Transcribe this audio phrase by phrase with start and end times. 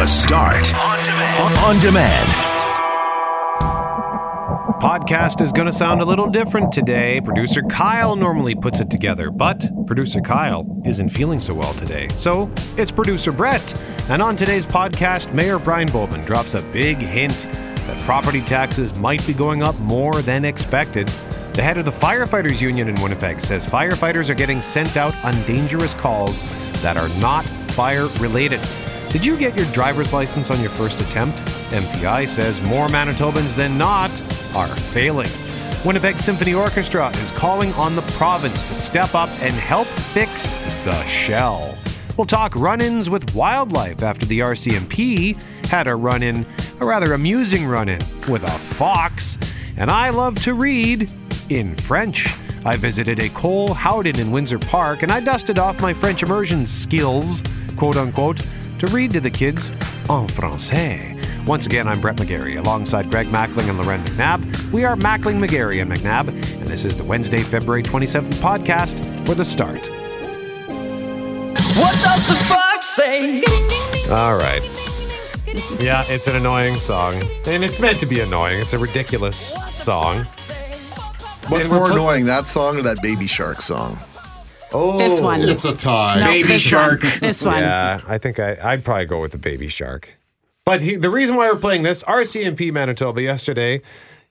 [0.00, 1.58] The Start on demand.
[1.58, 2.28] On demand.
[4.80, 7.20] Podcast is going to sound a little different today.
[7.20, 12.08] Producer Kyle normally puts it together, but producer Kyle isn't feeling so well today.
[12.12, 13.78] So it's producer Brett.
[14.08, 19.26] And on today's podcast, Mayor Brian Bowman drops a big hint that property taxes might
[19.26, 21.08] be going up more than expected.
[21.52, 25.34] The head of the Firefighters Union in Winnipeg says firefighters are getting sent out on
[25.42, 26.42] dangerous calls
[26.80, 28.66] that are not fire related.
[29.10, 31.36] Did you get your driver's license on your first attempt?
[31.72, 34.08] MPI says more Manitobans than not
[34.54, 35.28] are failing.
[35.84, 40.52] Winnipeg Symphony Orchestra is calling on the province to step up and help fix
[40.84, 41.76] the shell.
[42.16, 45.34] We'll talk run ins with wildlife after the RCMP
[45.66, 46.46] had a run in,
[46.80, 47.98] a rather amusing run in,
[48.28, 49.38] with a fox.
[49.76, 51.10] And I love to read
[51.48, 52.28] in French.
[52.64, 57.42] I visited École Howden in Windsor Park and I dusted off my French immersion skills,
[57.76, 58.40] quote unquote,
[58.80, 59.68] to read to the kids
[60.08, 61.16] en français.
[61.46, 64.72] Once again, I'm Brett McGarry alongside Greg Mackling and Loren McNabb.
[64.72, 69.34] We are Mackling, McGarry, and McNabb, and this is the Wednesday, February 27th podcast for
[69.34, 69.80] the start.
[71.76, 73.42] What does the fox say?
[74.10, 74.62] All right.
[75.78, 77.14] Yeah, it's an annoying song.
[77.46, 78.60] And it's meant to be annoying.
[78.60, 80.24] It's a ridiculous song.
[81.48, 83.98] What's more put- annoying, that song or that Baby Shark song?
[84.72, 85.40] Oh, This one.
[85.48, 86.20] It's a tie.
[86.20, 87.02] No, Baby shark.
[87.02, 87.12] One.
[87.20, 87.58] This one.
[87.62, 90.14] Yeah, I think I, I'd probably go with the baby shark.
[90.64, 93.82] But he, the reason why we're playing this, RCMP Manitoba yesterday.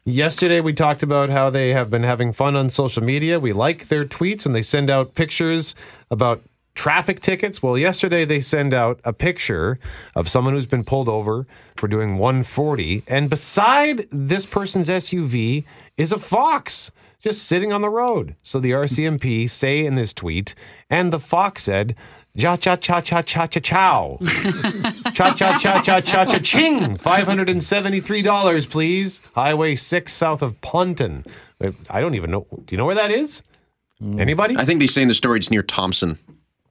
[0.05, 3.39] Yesterday we talked about how they have been having fun on social media.
[3.39, 5.75] We like their tweets and they send out pictures
[6.09, 6.41] about
[6.73, 7.61] traffic tickets.
[7.61, 9.77] Well, yesterday they send out a picture
[10.15, 15.65] of someone who's been pulled over for doing 140 and beside this person's SUV
[15.99, 16.89] is a fox
[17.21, 18.35] just sitting on the road.
[18.41, 20.55] So the RCMP say in this tweet,
[20.89, 21.95] and the fox said,
[22.33, 24.17] Ja cha cha cha cha cha chow.
[25.13, 26.95] cha cha cha cha cha cha ching.
[26.95, 29.21] Five hundred and seventy-three dollars, please.
[29.35, 31.25] Highway six south of Ponton.
[31.61, 32.47] Uh, I don't even know.
[32.51, 33.43] Do you know where that is?
[34.01, 34.55] Anybody?
[34.55, 36.17] I think they say in the story it's near Thompson.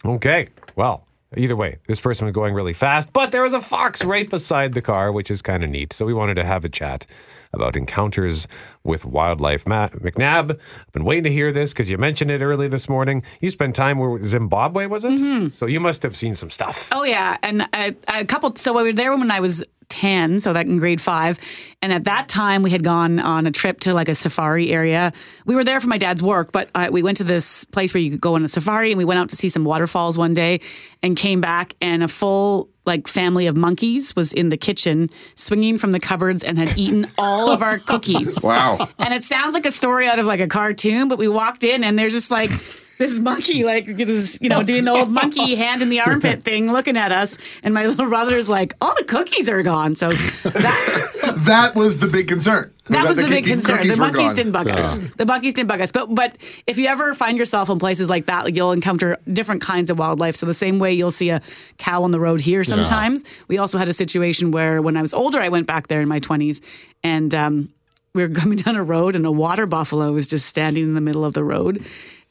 [0.04, 0.48] Okay.
[0.76, 4.30] Well, either way, this person was going really fast, but there was a fox right
[4.30, 5.92] beside the car, which is kind of neat.
[5.92, 7.04] So we wanted to have a chat
[7.53, 8.47] about encounters
[8.88, 9.66] with wildlife.
[9.66, 13.22] Matt McNabb, I've been waiting to hear this because you mentioned it early this morning.
[13.41, 15.54] You spent time where Zimbabwe, was it?
[15.54, 16.88] So you must have seen some stuff.
[16.91, 18.56] Oh yeah, and a, a couple.
[18.56, 21.38] So we were there when I was ten, so that in grade five,
[21.82, 25.12] and at that time we had gone on a trip to like a safari area.
[25.47, 28.03] We were there for my dad's work, but uh, we went to this place where
[28.03, 30.34] you could go on a safari, and we went out to see some waterfalls one
[30.34, 30.60] day,
[31.03, 35.77] and came back, and a full like family of monkeys was in the kitchen swinging
[35.77, 38.38] from the cupboards and had eaten all of our cookies.
[38.48, 38.78] Wow.
[38.99, 41.84] And it sounds like a story out of like a cartoon, but we walked in
[41.84, 42.50] and there's just like
[42.99, 46.43] this monkey, like it was, you know, doing the old monkey hand in the armpit
[46.43, 47.39] thing, looking at us.
[47.62, 49.94] And my little brother's like, all the cookies are gone.
[49.94, 52.72] So that, That was the big concern.
[52.89, 53.78] that was the, big concern.
[53.78, 54.99] cookies The monkeys didn't bug us.
[55.16, 55.93] The monkeys didn't bug us.
[55.93, 59.91] But but if you ever find yourself in places like that, you'll encounter different kinds
[59.91, 60.37] of wildlife.
[60.37, 61.41] So the same way you'll see a
[61.77, 63.25] cow on the road here sometimes.
[63.47, 66.09] We also had a situation where when I was older, I went back there in
[66.09, 66.60] my twenties,
[67.05, 67.69] and um,
[68.18, 71.00] we were coming down a road, and a water buffalo was just standing in the
[71.00, 71.86] middle of the road.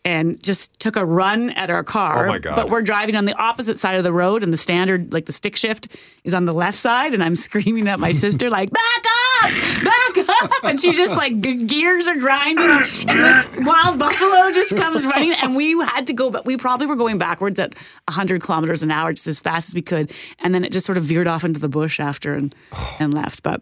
[0.05, 2.27] And just took a run at our car.
[2.27, 2.55] Oh, my God.
[2.55, 5.33] But we're driving on the opposite side of the road, and the standard, like the
[5.33, 5.87] stick shift,
[6.23, 7.13] is on the left side.
[7.13, 9.03] And I'm screaming at my sister, like, back
[9.43, 9.51] up,
[9.83, 10.63] back up.
[10.63, 12.69] And she's just like gears are grinding.
[12.69, 15.33] And this wild buffalo just comes running.
[15.33, 17.73] And we had to go, but we probably were going backwards at
[18.05, 20.13] 100 kilometers an hour, just as fast as we could.
[20.39, 22.55] And then it just sort of veered off into the bush after and,
[22.97, 23.43] and left.
[23.43, 23.61] But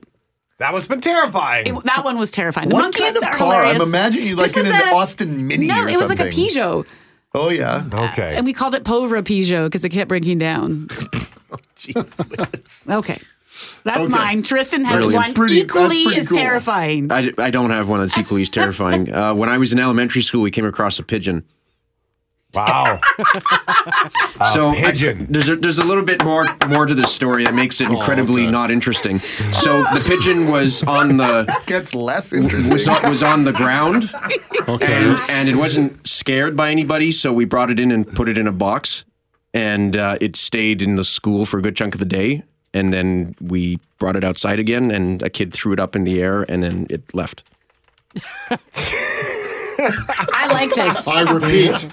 [0.57, 1.67] That must have been terrifying.
[1.67, 2.69] it, that one was terrifying.
[2.69, 3.65] The What monkeys kind of are car?
[3.65, 6.31] I'm imagining you like in an a- Austin Mini No, or it was like a
[6.31, 6.45] something.
[6.47, 6.85] Peugeot.
[7.33, 7.83] Oh, yeah.
[7.91, 8.35] okay.
[8.37, 10.87] And we called it Pauvre Peugeot because it kept breaking down.
[12.89, 13.17] Okay.
[13.83, 14.07] That's Okay.
[14.07, 14.41] mine.
[14.43, 15.25] Tristan has Brilliant.
[15.27, 16.37] one Pretty- equally pretty as cool.
[16.37, 17.11] terrifying.
[17.11, 19.13] I, I don't have one that's equally as terrifying.
[19.13, 21.43] Uh, when I was in elementary school, we came across a pigeon.
[22.55, 22.99] Wow.
[24.53, 25.27] so I- pigeon.
[25.29, 28.43] there's a, there's a little bit more more to this story that makes it incredibly
[28.43, 28.51] okay.
[28.51, 29.19] not interesting.
[29.19, 32.93] So the pigeon was on the Gets less was interesting.
[32.93, 34.09] on, was on the ground
[34.67, 34.93] Okay.
[34.93, 38.37] and and it wasn't scared by anybody, so we brought it in and put it
[38.37, 39.05] in a box,
[39.53, 42.43] and uh, it stayed in the school for a good chunk of the day.
[42.73, 46.21] And then we brought it outside again, and a kid threw it up in the
[46.21, 47.43] air, and then it left.
[49.79, 51.07] I like this.
[51.07, 51.87] I repeat.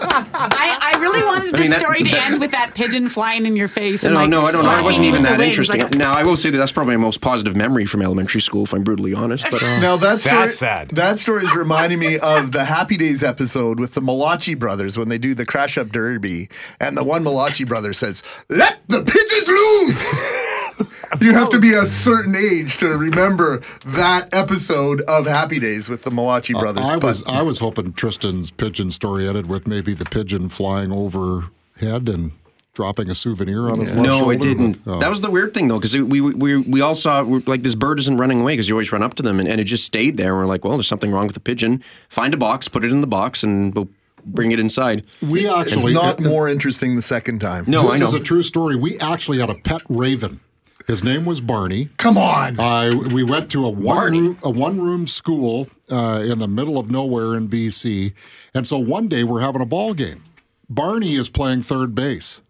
[0.00, 3.08] I, I I really wanted this mean, that- story to that- end with that pigeon
[3.08, 4.04] flying in your face.
[4.04, 4.78] And No, like no, I don't know.
[4.78, 5.80] It wasn't even that interesting.
[5.82, 8.64] like- now, I will say that that's probably my most positive memory from elementary school,
[8.64, 9.46] if I'm brutally honest.
[9.50, 10.90] But uh, Now that story, That's sad.
[10.90, 15.08] That story is reminding me of the Happy Days episode with the Malachi brothers when
[15.08, 16.48] they do the crash up derby,
[16.80, 20.32] and the one Malachi brother says, "Let the pigeons loose."
[21.20, 26.02] you have to be a certain age to remember that episode of Happy Days with
[26.02, 26.84] the Malachi brothers.
[26.86, 32.08] I was I was hoping Tristan's pigeon story ended with maybe the pigeon flying overhead
[32.08, 32.32] and
[32.74, 34.24] dropping a souvenir on his left shoulder.
[34.24, 34.84] no, it didn't.
[34.84, 37.62] but, uh, That was the weird thing, though, because we, we we all saw like
[37.64, 39.64] this bird isn't running away because you always run up to them, and, and it
[39.64, 40.28] just stayed there.
[40.30, 41.82] And we're like, well, there's something wrong with the pigeon.
[42.08, 43.88] Find a box, put it in the box, and we'll
[44.24, 45.04] bring it inside.
[45.22, 47.64] we it's actually not uh, more interesting the second time.
[47.66, 48.06] No, This I know.
[48.06, 48.76] is a true story.
[48.76, 50.40] We actually had a pet raven.
[50.88, 51.90] His name was Barney.
[51.98, 52.58] Come on.
[52.58, 56.78] Uh, we went to a one room, a one room school uh, in the middle
[56.78, 58.14] of nowhere in BC,
[58.54, 60.24] and so one day we're having a ball game.
[60.70, 62.40] Barney is playing third base,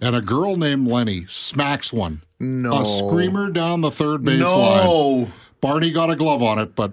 [0.00, 2.22] and a girl named Lenny smacks one.
[2.38, 2.80] No.
[2.80, 4.84] a screamer down the third base line.
[4.84, 5.28] no.
[5.62, 6.92] Barney got a glove on it, but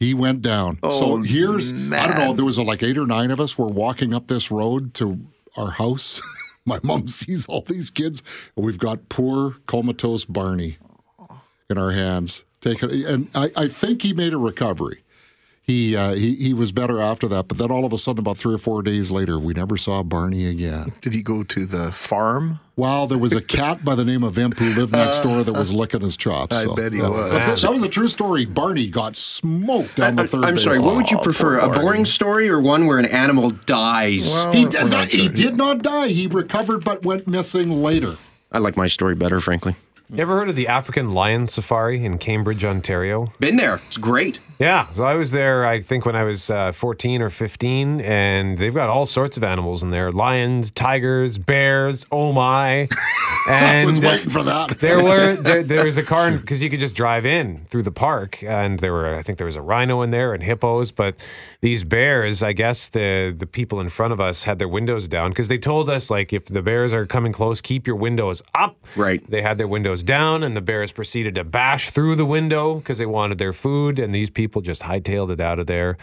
[0.00, 0.80] he went down.
[0.90, 1.76] so Oh, here's I
[2.08, 2.32] don't know.
[2.32, 3.56] There was uh, like eight or nine of us.
[3.56, 5.20] We're walking up this road to
[5.56, 6.20] our house.
[6.78, 8.22] My mom sees all these kids,
[8.54, 10.76] and we've got poor comatose Barney
[11.70, 12.44] in our hands.
[12.60, 15.02] Take it, and I, I think he made a recovery.
[15.62, 18.36] He, uh, he he was better after that, but then all of a sudden, about
[18.36, 20.92] three or four days later, we never saw Barney again.
[21.00, 22.60] Did he go to the farm?
[22.78, 25.42] Well, there was a cat by the name of Imp who lived next uh, door
[25.42, 26.56] that was uh, licking his chops.
[26.56, 27.08] I so, bet he yeah.
[27.08, 27.32] was.
[27.32, 28.44] But that was a true story.
[28.44, 30.78] Barney got smoked down the third I'm base sorry.
[30.78, 34.44] What would you oh, prefer, a boring story or one where an animal dies?
[34.52, 36.06] He, did, he did not die.
[36.06, 38.16] He recovered but went missing later.
[38.52, 39.74] I like my story better, frankly.
[40.08, 43.32] You ever heard of the African Lion Safari in Cambridge, Ontario?
[43.40, 43.80] Been there.
[43.88, 44.38] It's great.
[44.58, 48.58] Yeah, so I was there, I think, when I was uh, 14 or 15, and
[48.58, 52.88] they've got all sorts of animals in there lions, tigers, bears, oh my.
[53.48, 54.80] And I was waiting for that.
[54.80, 57.92] there were there, there was a car because you could just drive in through the
[57.92, 61.14] park and there were I think there was a rhino in there and hippos but
[61.60, 65.30] these bears I guess the the people in front of us had their windows down
[65.30, 68.76] because they told us like if the bears are coming close keep your windows up
[68.96, 69.22] Right.
[69.30, 72.98] they had their windows down and the bears proceeded to bash through the window because
[72.98, 75.96] they wanted their food and these people just hightailed it out of there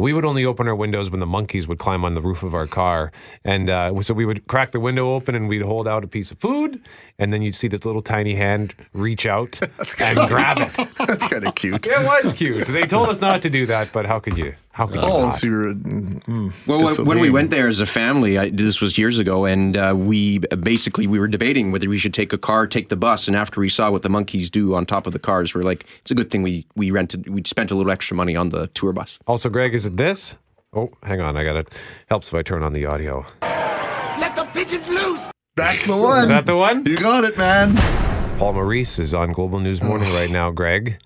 [0.00, 2.54] we would only open our windows when the monkeys would climb on the roof of
[2.54, 3.12] our car.
[3.44, 6.30] And uh, so we would crack the window open and we'd hold out a piece
[6.30, 6.80] of food.
[7.18, 9.60] And then you'd see this little tiny hand reach out
[10.00, 10.88] and grab it.
[11.06, 11.86] That's kind of cute.
[11.86, 12.66] It was cute.
[12.66, 14.54] They told us not to do that, but how could you?
[14.72, 15.32] How could you Oh, not?
[15.38, 15.74] so you're.
[15.74, 16.52] mm, mm.
[16.66, 19.76] Well, when- when we went there as a family, I, this was years ago, and
[19.76, 23.26] uh, we basically we were debating whether we should take a car, take the bus,
[23.26, 25.84] and after we saw what the monkeys do on top of the cars, we're like,
[26.00, 28.68] it's a good thing we we rented, we spent a little extra money on the
[28.68, 29.18] tour bus.
[29.26, 30.36] Also, Greg, is it this?
[30.72, 31.36] Oh, hang on.
[31.36, 31.68] I got it.
[32.08, 33.26] Helps if I turn on the audio.
[33.42, 35.18] Let the pigeons loose.
[35.56, 36.22] That's the one.
[36.22, 36.86] Is that the one?
[36.86, 37.74] You got it, man.
[38.38, 41.00] Paul Maurice is on Global News Morning right now, Greg.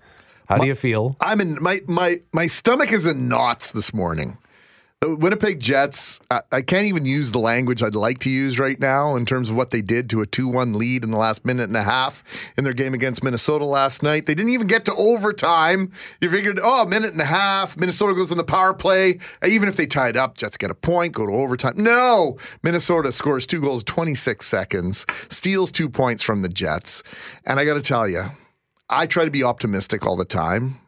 [0.47, 1.15] How do you feel?
[1.19, 4.37] I'm in my my my stomach is in knots this morning.
[5.01, 6.19] The Winnipeg Jets.
[6.31, 9.49] I, I can't even use the language I'd like to use right now in terms
[9.49, 12.23] of what they did to a two-one lead in the last minute and a half
[12.57, 14.25] in their game against Minnesota last night.
[14.25, 15.91] They didn't even get to overtime.
[16.21, 17.75] You figured, oh, a minute and a half.
[17.77, 19.19] Minnesota goes on the power play.
[19.43, 21.73] Uh, Even if they tied up, Jets get a point, go to overtime.
[21.75, 27.03] No, Minnesota scores two goals, 26 seconds, steals two points from the Jets,
[27.45, 28.25] and I got to tell you.
[28.89, 30.79] I try to be optimistic all the time.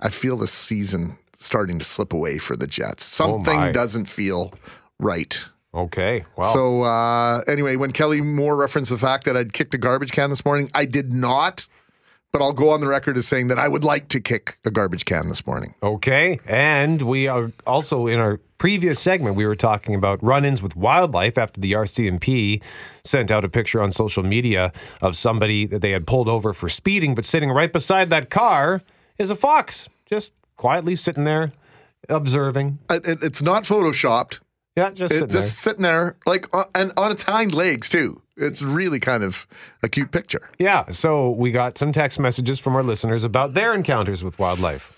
[0.00, 3.04] I feel the season starting to slip away for the Jets.
[3.04, 3.72] Something my.
[3.72, 4.52] doesn't feel
[4.98, 5.44] right.
[5.72, 6.24] Okay.
[6.36, 10.12] Well, So uh, anyway, when Kelly Moore referenced the fact that I'd kicked a garbage
[10.12, 11.66] can this morning, I did not.
[12.34, 14.70] But I'll go on the record as saying that I would like to kick a
[14.72, 15.72] garbage can this morning.
[15.84, 16.40] Okay.
[16.46, 20.74] And we are also in our previous segment, we were talking about run ins with
[20.74, 22.60] wildlife after the RCMP
[23.04, 26.68] sent out a picture on social media of somebody that they had pulled over for
[26.68, 28.82] speeding, but sitting right beside that car
[29.16, 31.52] is a fox, just quietly sitting there
[32.08, 32.80] observing.
[32.90, 34.40] It, it- it's not photoshopped.
[34.76, 38.20] Yeah, just It's sitting just sitting there, like, uh, and on its hind legs too.
[38.36, 39.46] It's really kind of
[39.82, 40.50] a cute picture.
[40.58, 40.88] Yeah.
[40.90, 44.92] So we got some text messages from our listeners about their encounters with wildlife.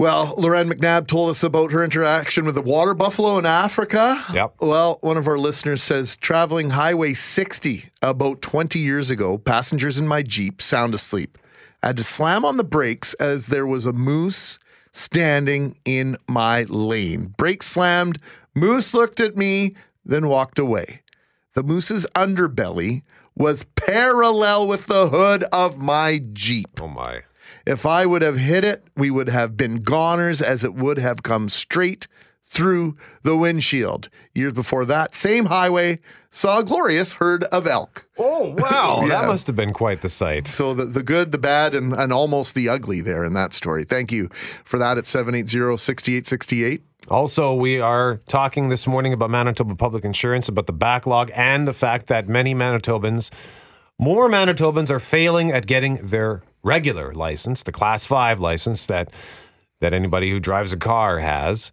[0.00, 4.24] Well, Loren McNabb told us about her interaction with the water buffalo in Africa.
[4.32, 4.54] Yep.
[4.60, 10.06] Well, one of our listeners says traveling Highway 60 about 20 years ago, passengers in
[10.06, 11.36] my Jeep sound asleep.
[11.82, 14.60] I had to slam on the brakes as there was a moose
[14.92, 17.34] standing in my lane.
[17.36, 18.20] Brakes slammed,
[18.54, 19.74] moose looked at me,
[20.04, 21.02] then walked away.
[21.58, 23.02] The moose's underbelly
[23.34, 26.80] was parallel with the hood of my Jeep.
[26.80, 27.22] Oh, my.
[27.66, 31.24] If I would have hit it, we would have been goners as it would have
[31.24, 32.06] come straight
[32.44, 34.08] through the windshield.
[34.36, 35.98] Years before that, same highway
[36.30, 38.06] saw a glorious herd of elk.
[38.16, 39.00] Oh, wow.
[39.02, 39.22] Yeah.
[39.22, 40.46] That must have been quite the sight.
[40.46, 43.82] So the, the good, the bad, and, and almost the ugly there in that story.
[43.82, 44.28] Thank you
[44.64, 46.82] for that at 780-6868.
[47.10, 51.72] Also, we are talking this morning about Manitoba Public Insurance, about the backlog, and the
[51.72, 53.30] fact that many Manitobans,
[53.98, 59.10] more Manitobans, are failing at getting their regular license, the Class 5 license that,
[59.80, 61.72] that anybody who drives a car has.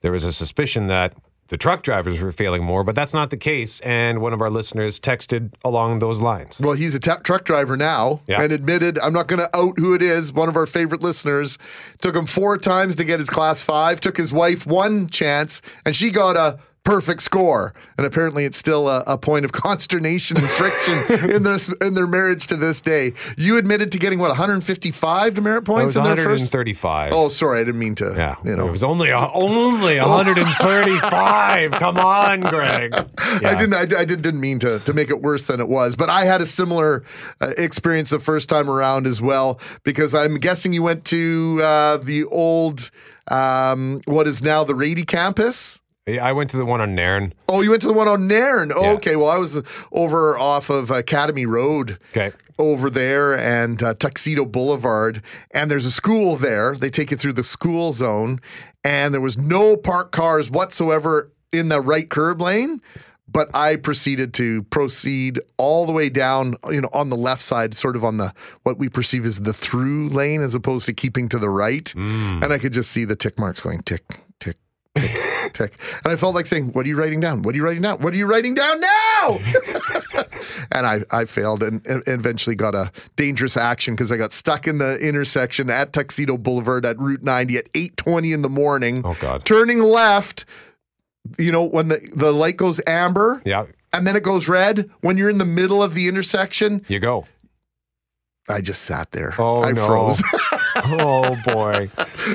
[0.00, 1.14] There was a suspicion that
[1.50, 3.80] the truck drivers were failing more, but that's not the case.
[3.80, 6.58] And one of our listeners texted along those lines.
[6.60, 8.40] Well, he's a truck driver now Yeah.
[8.40, 11.58] and admitted, I'm not going to out who it is, one of our favorite listeners.
[12.00, 15.94] Took him four times to get his class five, took his wife one chance, and
[15.94, 17.74] she got a perfect score.
[17.98, 22.06] And apparently it's still a, a point of consternation and friction in, this, in their
[22.06, 23.12] marriage to this day.
[23.36, 26.42] You admitted to getting, what, 155 demerit points was in their first?
[26.42, 27.12] 135.
[27.12, 28.66] Oh, sorry, I didn't mean to, Yeah, you know.
[28.68, 31.72] it was only a, only 135.
[31.72, 32.94] Come on, Greg.
[33.18, 33.74] I didn't.
[33.74, 36.24] I, I did, didn't mean to to make it worse than it was, but I
[36.24, 37.04] had a similar
[37.40, 41.96] uh, experience the first time around as well because I'm guessing you went to uh,
[41.98, 42.90] the old
[43.28, 45.79] um, what is now the Rady campus.
[46.06, 47.34] Yeah, I went to the one on Nairn.
[47.48, 48.72] Oh, you went to the one on Nairn.
[48.74, 48.90] Oh, Yeah.
[48.92, 51.98] Okay, well I was over off of Academy Road.
[52.10, 52.32] Okay.
[52.58, 56.76] Over there and uh, Tuxedo Boulevard, and there's a school there.
[56.76, 58.38] They take you through the school zone,
[58.84, 62.82] and there was no parked cars whatsoever in the right curb lane.
[63.32, 67.74] But I proceeded to proceed all the way down, you know, on the left side,
[67.76, 71.30] sort of on the what we perceive as the through lane, as opposed to keeping
[71.30, 71.94] to the right.
[71.94, 74.02] And I could just see the tick marks going tick,
[75.52, 75.76] tick.
[76.04, 77.42] And I felt like saying, What are you writing down?
[77.42, 77.98] What are you writing down?
[78.00, 79.38] What are you writing down now?
[80.72, 84.66] and I, I failed and, and eventually got a dangerous action because I got stuck
[84.66, 89.02] in the intersection at Tuxedo Boulevard at Route 90 at 8:20 in the morning.
[89.04, 89.44] Oh, God.
[89.44, 90.44] Turning left,
[91.38, 95.16] you know, when the, the light goes amber Yeah, and then it goes red, when
[95.16, 97.26] you're in the middle of the intersection, you go.
[98.48, 99.34] I just sat there.
[99.38, 99.86] Oh, I no.
[99.86, 100.22] froze.
[100.84, 101.88] Oh, boy.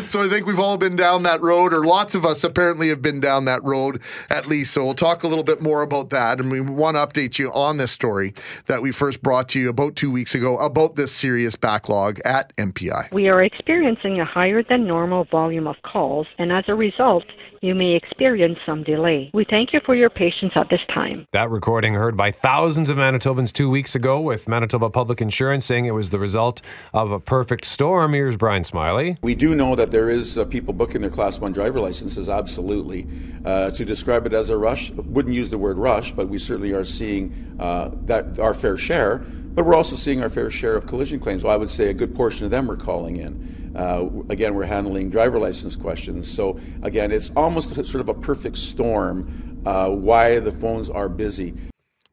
[0.06, 3.02] so I think we've all been down that road, or lots of us apparently have
[3.02, 4.74] been down that road at least.
[4.74, 6.40] So we'll talk a little bit more about that.
[6.40, 8.34] And we want to update you on this story
[8.68, 12.56] that we first brought to you about two weeks ago about this serious backlog at
[12.58, 13.12] MPI.
[13.12, 17.26] We are experiencing a higher than normal volume of calls, and as a result,
[17.66, 19.32] you may experience some delay.
[19.34, 21.26] We thank you for your patience at this time.
[21.32, 25.86] That recording heard by thousands of Manitobans two weeks ago with Manitoba Public Insurance saying
[25.86, 26.62] it was the result
[26.94, 28.14] of a perfect storm.
[28.14, 29.18] Here's Brian Smiley.
[29.24, 33.08] We do know that there is uh, people booking their Class 1 driver licenses, absolutely.
[33.44, 36.72] Uh, to describe it as a rush, wouldn't use the word rush, but we certainly
[36.74, 39.26] are seeing uh, that our fair share.
[39.56, 41.44] But we're also seeing our fair share of collision claims.
[41.44, 43.74] Well, I would say a good portion of them are calling in.
[43.74, 46.30] Uh, again, we're handling driver license questions.
[46.30, 51.54] So, again, it's almost sort of a perfect storm uh, why the phones are busy.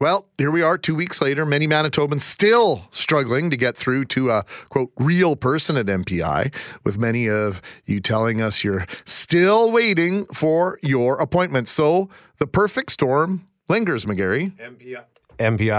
[0.00, 1.44] Well, here we are two weeks later.
[1.44, 6.52] Many Manitobans still struggling to get through to a quote real person at MPI,
[6.84, 11.68] with many of you telling us you're still waiting for your appointment.
[11.68, 12.08] So
[12.38, 14.52] the perfect storm lingers, McGarry.
[14.58, 15.04] MPI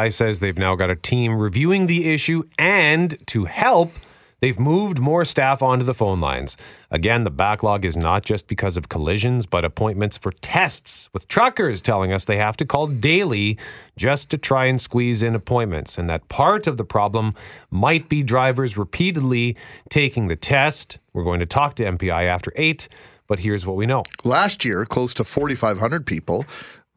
[0.09, 3.91] says they've now got a team reviewing the issue and to help,
[4.39, 6.57] they've moved more staff onto the phone lines.
[6.91, 11.81] Again, the backlog is not just because of collisions, but appointments for tests, with truckers
[11.81, 13.57] telling us they have to call daily
[13.95, 15.97] just to try and squeeze in appointments.
[15.97, 17.35] And that part of the problem
[17.71, 19.55] might be drivers repeatedly
[19.89, 20.99] taking the test.
[21.13, 22.89] We're going to talk to MPI after eight,
[23.27, 24.03] but here's what we know.
[24.23, 26.45] Last year, close to 4,500 people,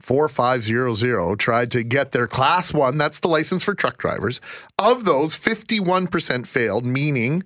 [0.00, 4.41] 4500, tried to get their class one, that's the license for truck drivers.
[4.79, 7.43] Of those, 51% failed, meaning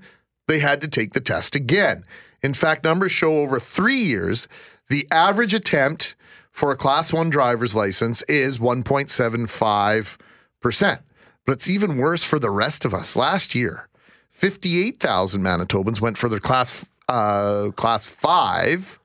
[0.49, 2.05] they had to take the test again.
[2.43, 4.49] In fact, numbers show over three years,
[4.89, 6.17] the average attempt
[6.51, 10.99] for a class one driver's license is 1.75%.
[11.47, 13.17] But it's even worse for the rest of us.
[13.17, 13.89] Last year,
[14.31, 18.99] 58,000 Manitobans went for their class uh, class five.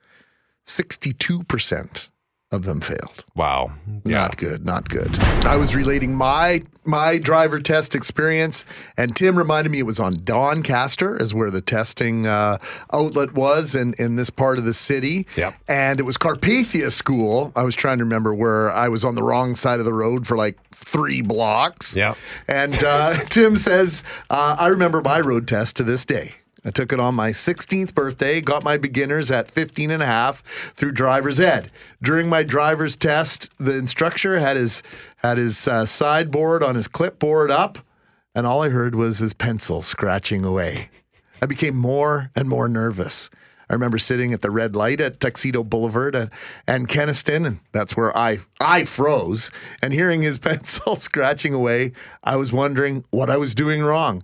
[0.64, 2.08] 62%
[2.52, 3.24] of them failed.
[3.34, 3.72] Wow.
[4.04, 5.18] Not good, not good.
[5.44, 8.64] I was relating my my driver test experience,
[8.96, 12.58] and Tim reminded me it was on Doncaster, is where the testing uh,
[12.92, 15.26] outlet was in, in this part of the city.
[15.36, 15.54] Yep.
[15.66, 17.52] And it was Carpathia School.
[17.56, 20.26] I was trying to remember where I was on the wrong side of the road
[20.26, 21.96] for like three blocks.
[21.96, 22.16] Yep.
[22.46, 26.34] And uh, Tim says, uh, I remember my road test to this day.
[26.66, 30.42] I took it on my 16th birthday, got my beginners at 15 and a half
[30.74, 31.70] through driver's ed.
[32.02, 34.82] During my driver's test, the instructor had his
[35.18, 37.78] had his uh, sideboard on his clipboard up,
[38.34, 40.90] and all I heard was his pencil scratching away.
[41.40, 43.30] I became more and more nervous.
[43.70, 46.30] I remember sitting at the red light at Tuxedo Boulevard and,
[46.66, 49.52] and Kenaston, and that's where I I froze.
[49.80, 51.92] And hearing his pencil scratching away,
[52.24, 54.22] I was wondering what I was doing wrong.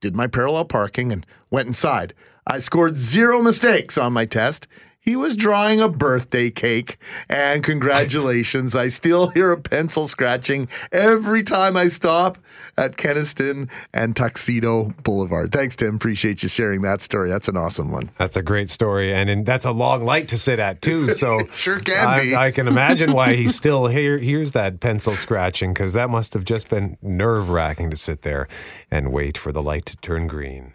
[0.00, 2.14] Did my parallel parking and went inside.
[2.46, 4.66] I scored zero mistakes on my test.
[5.02, 8.74] He was drawing a birthday cake, and congratulations.
[8.74, 12.36] I still hear a pencil scratching every time I stop
[12.76, 15.52] at Kenaston and Tuxedo Boulevard.
[15.52, 15.96] Thanks, Tim.
[15.96, 17.30] Appreciate you sharing that story.
[17.30, 18.10] That's an awesome one.
[18.18, 21.14] That's a great story, and, and that's a long light to sit at too.
[21.14, 22.36] So Sure can I, be.
[22.36, 26.44] I can imagine why he still hear, hears that pencil scratching because that must have
[26.44, 28.48] just been nerve wracking to sit there
[28.90, 30.74] and wait for the light to turn green.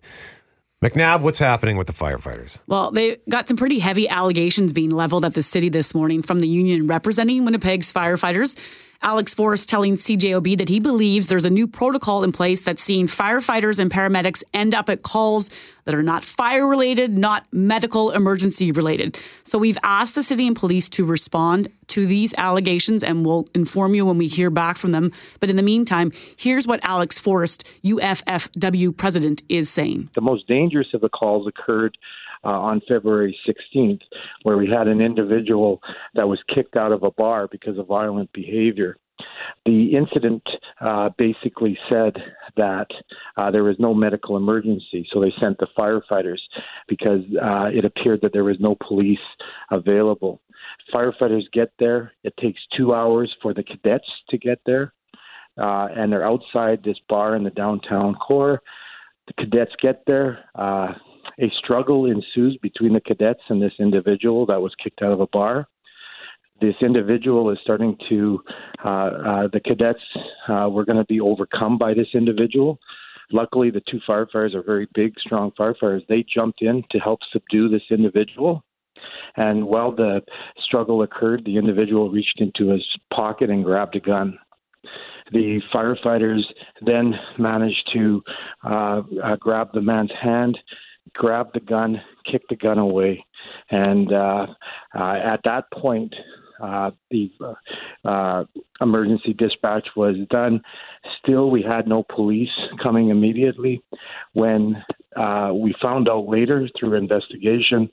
[0.86, 2.60] McNabb, what's happening with the firefighters?
[2.68, 6.42] Well, they got some pretty heavy allegations being leveled at the city this morning from
[6.42, 8.56] the union representing Winnipeg's firefighters.
[9.06, 13.06] Alex Forrest telling CJOB that he believes there's a new protocol in place that's seeing
[13.06, 15.52] firefighters and paramedics end up at calls
[15.84, 19.16] that are not fire related, not medical emergency related.
[19.44, 23.94] So we've asked the city and police to respond to these allegations and we'll inform
[23.94, 25.12] you when we hear back from them.
[25.40, 30.10] But in the meantime, here's what Alex Forrest, UFFW president, is saying.
[30.16, 31.96] The most dangerous of the calls occurred
[32.46, 34.02] uh, on February 16th,
[34.44, 35.82] where we had an individual
[36.14, 38.98] that was kicked out of a bar because of violent behavior.
[39.66, 40.44] The incident
[40.82, 42.14] uh, basically said
[42.58, 42.88] that
[43.38, 46.40] uh, there was no medical emergency, so they sent the firefighters
[46.88, 49.18] because uh, it appeared that there was no police
[49.72, 50.42] available.
[50.94, 52.12] Firefighters get there.
[52.24, 54.94] It takes two hours for the cadets to get there,
[55.58, 58.62] uh, and they're outside this bar in the downtown core.
[59.28, 60.44] The cadets get there.
[61.40, 65.28] A struggle ensues between the cadets and this individual that was kicked out of a
[65.28, 65.68] bar.
[66.62, 68.42] This individual is starting to,
[68.84, 70.00] uh, uh, the cadets
[70.48, 72.80] uh, were going to be overcome by this individual.
[73.32, 76.08] Luckily, the two firefighters are very big, strong firefighters.
[76.08, 78.64] They jumped in to help subdue this individual.
[79.36, 80.22] And while the
[80.64, 84.38] struggle occurred, the individual reached into his pocket and grabbed a gun.
[85.32, 86.44] The firefighters
[86.86, 88.24] then managed to
[88.64, 90.58] uh, uh, grab the man's hand,
[91.16, 93.26] grab the gun, kicked the gun away,
[93.72, 94.48] and uh,
[94.94, 96.14] uh, at that point,
[96.62, 97.30] uh, the
[98.06, 98.44] uh,
[98.82, 100.62] emergency dispatch was done.
[101.22, 102.50] Still, we had no police
[102.82, 103.84] coming immediately.
[104.34, 104.82] When
[105.16, 107.90] uh, we found out later through investigation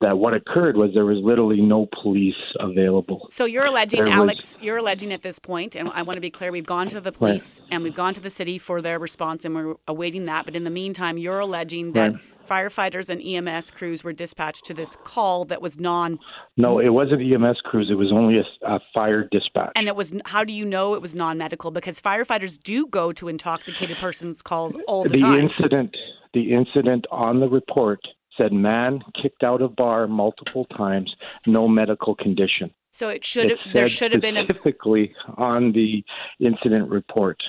[0.00, 3.28] that what occurred was there was literally no police available.
[3.32, 6.20] So you're alleging, There was- Alex, you're alleging at this point, and I want to
[6.20, 8.98] be clear, we've gone to the police and we've gone to the city for their
[8.98, 10.44] response and we're awaiting that.
[10.44, 12.20] But in the meantime, you're alleging that Right.
[12.48, 16.18] firefighters and EMS crews were dispatched to this call that was non,
[16.56, 17.88] No, it wasn't EMS crews.
[17.90, 19.72] It was only a, a fire dispatch.
[19.74, 21.72] and it was, how do you know it was non medical?
[21.72, 25.40] Because firefighters do go to intoxicated persons' calls all the, the time.
[25.40, 25.96] incident,
[26.34, 28.00] the incident on the report
[28.38, 31.14] said man kicked out of bar multiple times,
[31.46, 32.70] no medical condition.
[32.92, 36.02] so it should have, there should have been a, specifically on the
[36.40, 37.42] incident report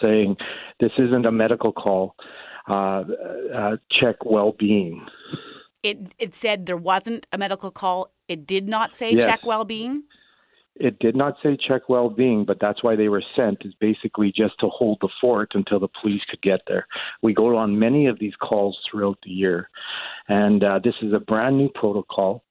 [0.00, 0.36] saying
[0.80, 2.16] this isn't a medical call.
[2.68, 3.02] Uh,
[3.54, 5.04] uh, check well-being.
[5.82, 8.10] it, it said there wasn't a medical call.
[8.28, 9.24] It did not say Yes.
[9.24, 10.04] check well being.
[10.76, 14.54] It did not say check well-being, but that's why they were sent is basically just
[14.60, 16.86] to hold the fort until the police could get there.
[17.22, 19.68] We go on many of these calls throughout the year,
[20.28, 22.42] and uh, this is a brand new protocol.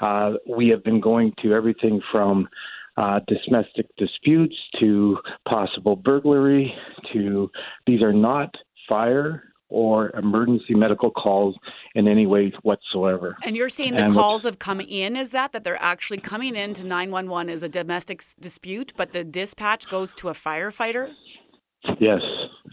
[0.00, 2.48] Uh, we have been going to everything from
[2.96, 5.18] uh, domestic disputes to
[5.48, 6.74] possible burglary
[7.12, 7.50] to
[7.86, 8.54] these are not
[8.88, 9.49] fire
[9.80, 11.56] or emergency medical calls
[11.94, 13.36] in any way whatsoever.
[13.42, 15.52] And you're saying the And calls have come in, is that?
[15.52, 20.12] That they're actually coming in to 911 as a domestic dispute, but the dispatch goes
[20.14, 21.12] to a firefighter?
[21.98, 22.20] Yes,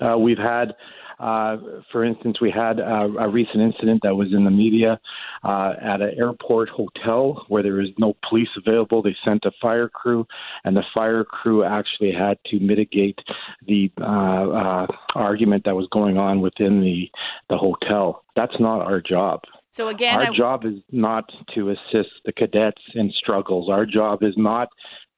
[0.02, 0.74] uh, we've had,
[1.20, 1.58] uh,
[1.92, 5.00] for instance, we had uh, a recent incident that was in the media
[5.44, 9.02] uh, at an airport hotel where there was no police available.
[9.02, 10.28] They sent a fire crew,
[10.64, 13.20] and the fire crew actually had to mitigate
[13.66, 17.10] the uh, uh, argument that was going on within the
[17.50, 18.24] the hotel.
[18.36, 19.42] That's not our job.
[19.72, 21.26] So again, Our I, job is not
[21.56, 23.70] to assist the cadets in struggles.
[23.70, 24.70] Our job is not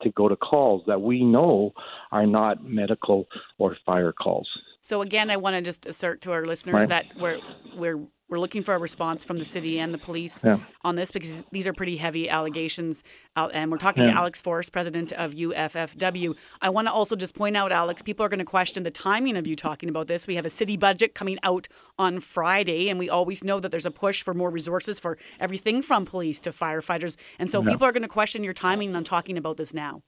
[0.01, 1.73] to go to calls that we know
[2.11, 4.47] are not medical or fire calls.
[4.81, 6.89] So again, I want to just assert to our listeners Right.
[6.89, 7.39] that we're
[7.77, 10.59] we're we're looking for a response from the city and the police Yeah.
[10.83, 13.03] on this because these are pretty heavy allegations.
[13.35, 16.35] And we're talking to Alex Forrest, president of UFFW.
[16.61, 19.35] I want to also just point out, Alex, people are going to question the timing
[19.35, 20.27] of you talking about this.
[20.27, 23.87] We have a city budget coming out on Friday, and we always know that there's
[23.87, 27.17] a push for more resources for everything from police to firefighters.
[27.39, 27.71] And so Yeah.
[27.71, 30.03] people are going to question your timing on talking about this now.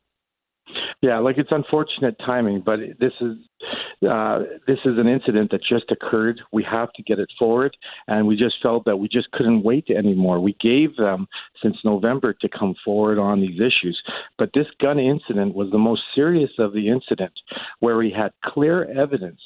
[1.02, 3.38] Yeah, like it's unfortunate timing, but this is
[4.10, 6.42] uh, this is an incident that just occurred.
[6.52, 7.76] We have to get it forward,
[8.08, 10.40] and we just felt that we just couldn't wait anymore.
[10.40, 11.28] We gave them
[11.62, 14.02] since November to come forward on these issues,
[14.38, 17.34] but this gun incident was the most serious of the incident,
[17.80, 19.40] where we had clear evidence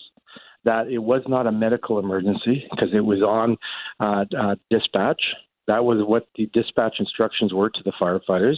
[0.65, 3.55] that it was not a medical emergency because it was on
[3.99, 5.21] uh, uh, dispatch.
[5.67, 8.57] That was what the dispatch instructions were to the firefighters.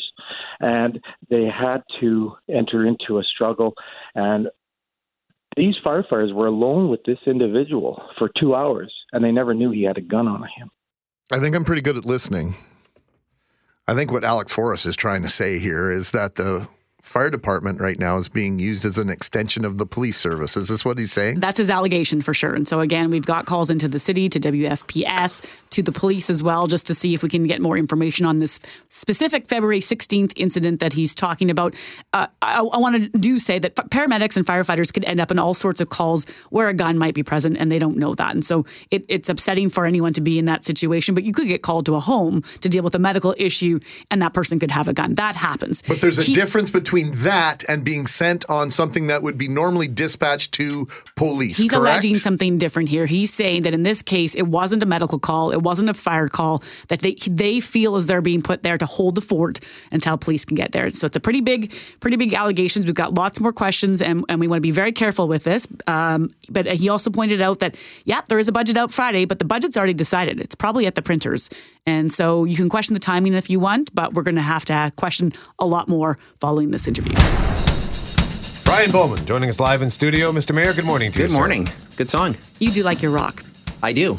[0.60, 3.74] And they had to enter into a struggle.
[4.16, 4.48] And
[5.56, 9.84] these firefighters were alone with this individual for two hours, and they never knew he
[9.84, 10.70] had a gun on him.
[11.32, 12.56] I think I'm pretty good at listening.
[13.88, 16.68] I think what Alex Forrest is trying to say here is that the
[17.08, 20.58] fire department right now is being used as an extension of the police service.
[20.58, 21.40] Is this what he's saying?
[21.40, 22.54] That's his allegation for sure.
[22.54, 25.42] And so again, we've got calls into the city, to WFPS,
[25.72, 28.40] to the police as well, just to see if we can get more information on
[28.40, 31.76] this specific February 16th incident that he's talking about.
[32.14, 35.40] Uh, I, I want to do say that paramedics and firefighters could end up in
[35.40, 38.34] all sorts of calls where a gun might be present and they don't know that.
[38.34, 41.48] And so it, it's upsetting for anyone to be in that situation, but you could
[41.48, 43.80] get called to a home to deal with a medical issue
[44.12, 45.16] and that person could have a gun.
[45.16, 45.82] That happens.
[45.88, 49.48] But there's a He- difference between that and being sent on something that would be
[49.48, 51.58] normally dispatched to police.
[51.58, 51.82] He's correct?
[51.82, 53.06] alleging something different here.
[53.06, 56.28] He's saying that in this case, it wasn't a medical call, it wasn't a fire
[56.28, 56.64] call.
[56.90, 59.60] That they they feel as they're being put there to hold the fort
[59.92, 60.90] until police can get there.
[60.90, 62.86] So it's a pretty big, pretty big allegations.
[62.86, 65.68] We've got lots more questions, and, and we want to be very careful with this.
[65.88, 69.40] Um, but he also pointed out that yeah, there is a budget out Friday, but
[69.40, 70.40] the budget's already decided.
[70.40, 71.50] It's probably at the printers,
[71.88, 74.66] and so you can question the timing if you want, but we're going to have
[74.66, 77.14] to question a lot more following this interview.
[78.66, 80.32] Brian Bowman joining us live in studio.
[80.34, 80.54] Mr.
[80.54, 81.24] Mayor, good morning to you.
[81.24, 81.38] Good sir.
[81.38, 81.70] morning.
[81.96, 82.36] Good song.
[82.60, 83.42] You do like your rock.
[83.82, 84.18] I do.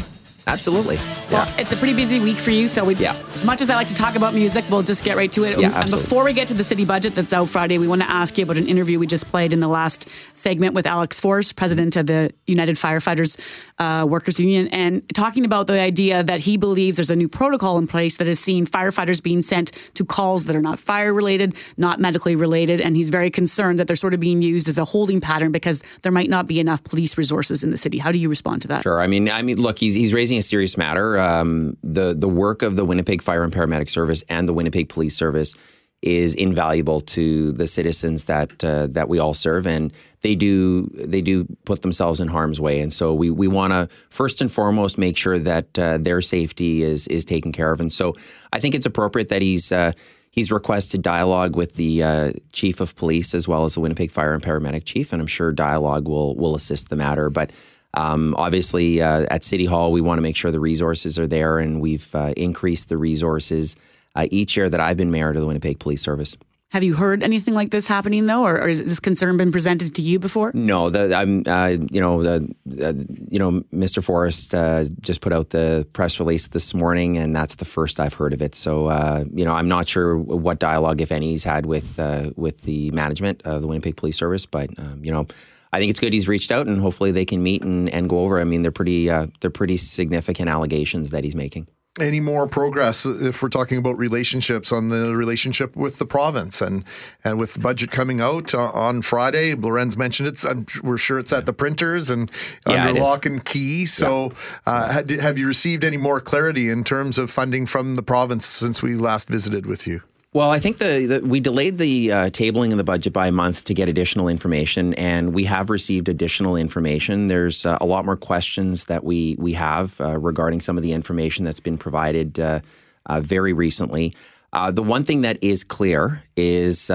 [0.48, 0.96] Absolutely.
[1.30, 1.60] Well, Yeah.
[1.60, 3.14] it's a pretty busy week for you, so we, Yeah.
[3.34, 5.58] as much as I like to talk about music, we'll just get right to it.
[5.58, 6.04] Yeah, and absolutely.
[6.08, 8.44] before we get to the city budget that's out Friday, we want to ask you
[8.44, 12.06] about an interview we just played in the last segment with Alex Forrest, president of
[12.06, 13.36] the United Firefighters
[13.78, 17.76] uh, Workers Union, and talking about the idea that he believes there's a new protocol
[17.78, 21.54] in place that has seen firefighters being sent to calls that are not fire related,
[21.76, 24.84] not medically related, and he's very concerned that they're sort of being used as a
[24.84, 27.98] holding pattern because there might not be enough police resources in the city.
[27.98, 28.82] How do you respond to that?
[28.82, 29.00] Sure.
[29.00, 31.18] I mean, I mean, look, he's he's raising a serious matter.
[31.18, 35.16] Um, the the work of the Winnipeg Fire and Paramedic Service and the Winnipeg Police
[35.16, 35.54] Service
[36.00, 41.20] is invaluable to the citizens that uh, that we all serve, and they do they
[41.20, 42.80] do put themselves in harm's way.
[42.80, 46.82] And so we we want to first and foremost make sure that uh, their safety
[46.82, 47.80] is is taken care of.
[47.80, 48.14] And so
[48.52, 49.72] I think it's appropriate that he's.
[49.72, 49.92] Uh,
[50.30, 54.34] He's requested dialogue with the uh, chief of police as well as the Winnipeg Fire
[54.34, 57.28] and Paramedic chief, and I'm sure dialogue will will assist the matter.
[57.28, 57.50] But
[57.94, 61.58] um, obviously, uh, at City Hall, we want to make sure the resources are there,
[61.58, 63.76] and we've uh, increased the resources
[64.14, 66.36] uh, each year that I've been mayor to the Winnipeg Police Service.
[66.70, 69.94] Have you heard anything like this happening though, or, or has this concern been presented
[69.94, 70.50] to you before?
[70.52, 72.92] No, the, I'm, uh, you know, the, uh,
[73.30, 74.04] you know, Mr.
[74.04, 78.12] Forrest uh, just put out the press release this morning, and that's the first I've
[78.12, 78.54] heard of it.
[78.54, 82.32] So, uh, you know, I'm not sure what dialogue, if any, he's had with uh,
[82.36, 85.26] with the management of the Winnipeg Police Service, but um, you know,
[85.72, 88.20] I think it's good he's reached out, and hopefully they can meet and, and go
[88.20, 88.40] over.
[88.40, 91.68] I mean, they're pretty uh, they're pretty significant allegations that he's making.
[92.00, 96.84] Any more progress if we're talking about relationships on the relationship with the province and
[97.24, 99.54] and with the budget coming out uh, on Friday?
[99.54, 100.44] Lorenz mentioned it.
[100.44, 102.30] I'm, we're sure it's at the printers and
[102.68, 103.02] Yeah, under it is.
[103.02, 103.84] lock and key.
[103.86, 104.30] So,
[104.64, 108.46] uh, had- have you received any more clarity in terms of funding from the province
[108.46, 110.00] since we last visited with you?
[110.34, 113.32] Well, I think the, the we delayed the uh, tabling of the budget by a
[113.32, 117.28] month to get additional information, and we have received additional information.
[117.28, 120.92] There's uh, a lot more questions that we we have uh, regarding some of the
[120.92, 122.60] information that's been provided uh,
[123.06, 124.14] uh, very recently.
[124.52, 126.88] Uh, the one thing that is clear is,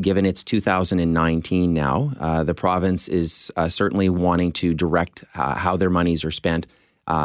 [0.00, 6.30] given it's 2019 now, the province is certainly wanting to direct how their monies are
[6.30, 6.66] spent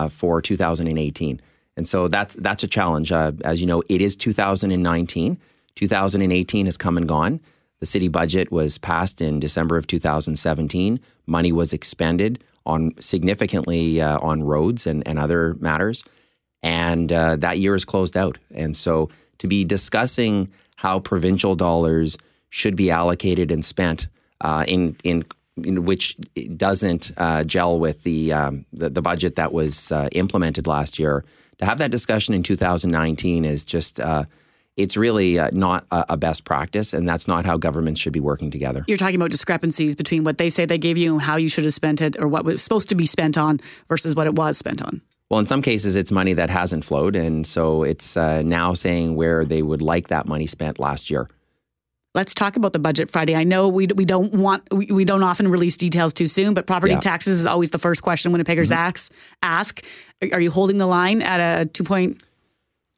[0.10, 1.42] for 2018.
[1.82, 3.12] And so that's that's a challenge.
[3.12, 5.40] Uh, as you know, it is 2019.
[5.74, 7.40] 2018 has come and gone.
[7.80, 11.00] The city budget was passed in December of 2017.
[11.26, 16.04] Money was expended on significantly uh, on roads and, and other matters,
[16.62, 18.38] and uh, that year is closed out.
[18.54, 22.16] And so to be discussing how provincial dollars
[22.50, 24.08] should be allocated and spent
[24.42, 25.26] uh, in in in
[25.64, 26.18] which
[26.56, 31.24] doesn't uh, gel with the, um, the the budget that was uh, implemented last year.
[31.60, 34.26] To have that discussion in 2019 is just uh,
[34.78, 38.20] it's really uh, not a, a best practice, and that's not how governments should be
[38.20, 38.84] working together.
[38.88, 41.64] You're talking about discrepancies between what they say they gave you and how you should
[41.64, 44.58] have spent it, or what was supposed to be spent on versus what it was
[44.58, 45.02] spent on.
[45.30, 49.16] Well, in some cases, it's money that hasn't flowed, and so it's uh, now saying
[49.16, 51.30] where they would like that money spent last year.
[52.14, 53.36] Let's talk about the budget Friday.
[53.36, 56.68] I know we we don't want we, we don't often release details too soon, but
[56.68, 57.00] property Yeah.
[57.00, 59.14] taxes is always the first question Winnipeggers ask.
[59.42, 59.82] Ask,
[60.34, 62.22] are you holding the line at a two point?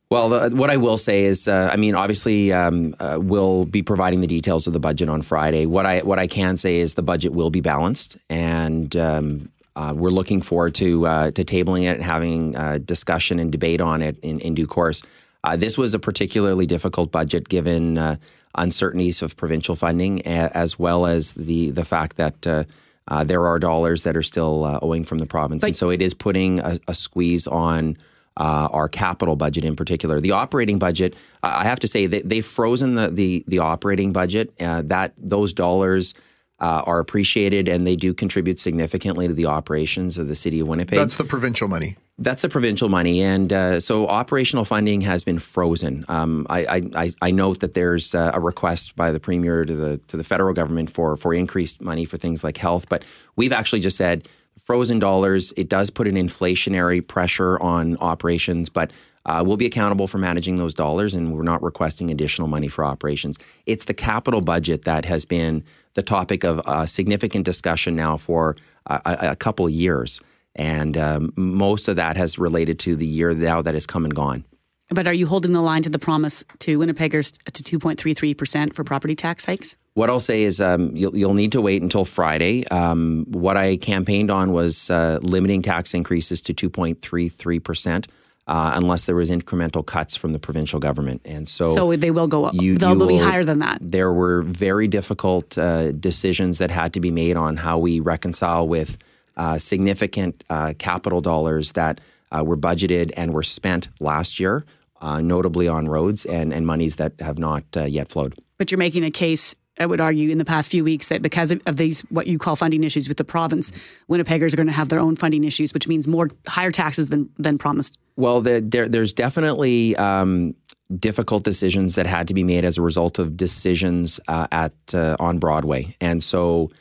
[0.09, 3.81] Well, the, what I will say is, uh, I mean, obviously, um, uh, we'll be
[3.81, 5.67] providing the details of the budget on Friday.
[5.67, 9.93] What I what I can say is the budget will be balanced, and um, uh,
[9.95, 14.01] we're looking forward to uh, to tabling it and having uh, discussion and debate on
[14.01, 15.03] it in, in due course.
[15.43, 18.15] Uh, this was a particularly difficult budget given uh,
[18.55, 22.47] uncertainties of provincial funding, as well as the the fact that.
[22.47, 22.63] Uh,
[23.09, 26.01] uh, there are dollars that are still uh, owing from the province, and so it
[26.01, 27.97] is putting a, a squeeze on
[28.37, 30.19] uh, our capital budget in particular.
[30.19, 34.13] The operating budget, I I have to say, they, they've frozen the the, the operating
[34.13, 34.53] budget.
[34.59, 36.13] Uh, that those dollars
[36.59, 40.67] uh, are appreciated, and they do contribute significantly to the operations of the city of
[40.67, 40.97] Winnipeg.
[40.97, 41.97] That's the provincial money.
[42.19, 46.05] That's the provincial money, and uh, so operational funding has been frozen.
[46.07, 49.97] Um, I, I, I, note that there's uh, a request by the premier to the
[50.09, 53.03] to the federal government for for increased money for things like health, but
[53.35, 54.27] we've actually just said
[54.59, 55.53] frozen dollars.
[55.57, 58.91] It does put an inflationary pressure on operations, but
[59.25, 62.85] uh, we'll be accountable for managing those dollars, and we're not requesting additional money for
[62.85, 63.39] operations.
[63.65, 68.55] It's the capital budget that has been the topic of uh, significant discussion now for
[68.85, 70.21] a, a, a couple years.
[70.55, 74.13] And um, most of that has related to the year now that has come and
[74.15, 74.43] gone.
[74.89, 78.13] But are you holding the line to the promise to Winnipeggers to two point three
[78.13, 79.75] three percent for property tax hikes?
[79.95, 82.65] What I'll say is um, you'll, you'll need to wait until Friday.
[82.67, 88.07] Um, what I campaigned on was uh, limiting tax increases to 2.33%.
[88.45, 92.27] Uh, unless there was incremental cuts from the provincial government, and so So they will
[92.27, 92.53] go up.
[92.53, 93.77] you- They'll you be will- higher than that.
[93.81, 98.67] There were very difficult uh, decisions that had to be made on how we reconcile
[98.67, 98.97] with
[99.37, 104.65] uh, significant uh, capital dollars that uh, were budgeted and were spent last year,
[105.01, 108.35] uh, notably on roads and, and monies that have not uh, yet flowed.
[108.57, 111.51] But you're making a case, I would argue, in the past few weeks that because
[111.51, 113.71] of, of these, what you call funding issues with the province,
[114.09, 117.29] Winnipeggers are going to have their own funding issues, which means more higher taxes than,
[117.37, 117.97] than promised.
[118.15, 120.55] Well, the, there, there's definitely um,
[120.99, 125.17] difficult decisions that had to be made as a result of decisions uh, at uh,
[125.19, 126.71] on Broadway, and so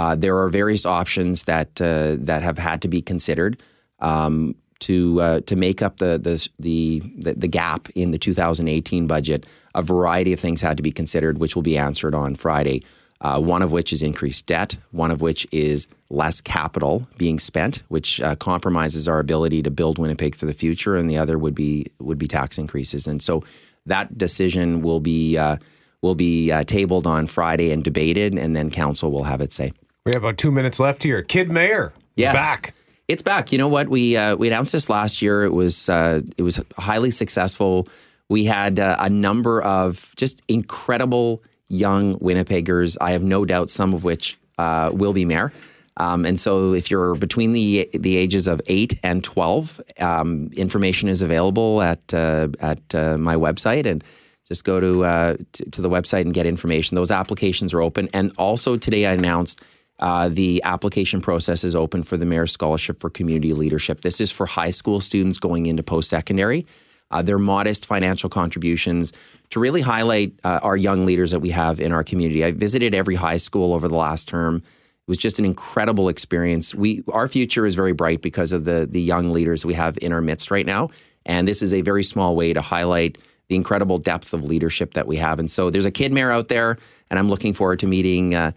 [0.00, 3.60] uh, there are various options that uh, that have had to be considered
[3.98, 7.00] um, to uh, to make up the, the the
[7.34, 9.44] the gap in the 2018 budget.
[9.74, 12.82] A variety of things had to be considered, which will be answered on Friday.
[13.20, 17.84] Uh, one of which is increased debt, one of which is less capital being spent,
[17.88, 21.54] which uh, compromises our ability to build Winnipeg for the future, and the other would
[21.54, 23.06] be would be tax increases.
[23.06, 23.44] And so
[23.84, 25.58] that decision will be uh,
[26.00, 29.72] will be uh, tabled on Friday and debated, and then council will have its say.
[30.06, 31.22] We have about two minutes left here.
[31.22, 32.34] Kid Mayor is Yes.
[32.34, 32.74] back.
[33.06, 33.52] It's back.
[33.52, 33.88] You know what?
[33.88, 35.44] We uh, we announced this last year.
[35.44, 37.86] It was uh, it was highly successful.
[38.28, 42.96] We had uh, a number of just incredible young Winnipeggers.
[43.00, 45.52] I have no doubt some of which uh, will be mayor.
[45.96, 51.10] Um, and so, if you're between the the ages of eight and twelve, um, information
[51.10, 54.02] is available at uh, at uh, my website, and
[54.48, 56.94] just go to, uh, to to the website and get information.
[56.94, 59.62] Those applications are open, and also today I announced
[60.00, 64.00] uh, the application process is open for the Mayor's Scholarship for Community Leadership.
[64.00, 66.66] This is for high school students going into post secondary.
[67.10, 69.12] Uh, they're modest financial contributions
[69.50, 72.44] to really highlight uh, our young leaders that we have in our community.
[72.44, 74.56] I visited every high school over the last term.
[74.56, 76.74] It was just an incredible experience.
[76.74, 80.12] We our future is very bright because of the the young leaders we have in
[80.12, 80.90] our midst right now,
[81.26, 85.08] and this is a very small way to highlight the incredible depth of leadership that
[85.08, 85.40] we have.
[85.40, 86.78] And so there's a kid mayor out there,
[87.10, 88.34] and I'm looking forward to meeting.
[88.34, 88.52] Uh,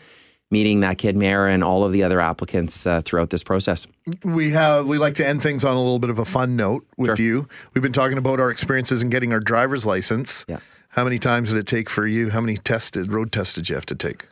[0.54, 3.88] Meeting that kid mayor and all of the other applicants uh, throughout this process.
[4.24, 6.86] We have we like to end things on a little bit of a fun note
[6.96, 7.26] with Sure.
[7.26, 7.48] you.
[7.74, 10.46] We've been talking about our experiences in getting our driver's license.
[10.48, 10.60] Yeah.
[10.90, 12.30] How many times did it take for you?
[12.30, 14.28] How many tested road tests did you have to take?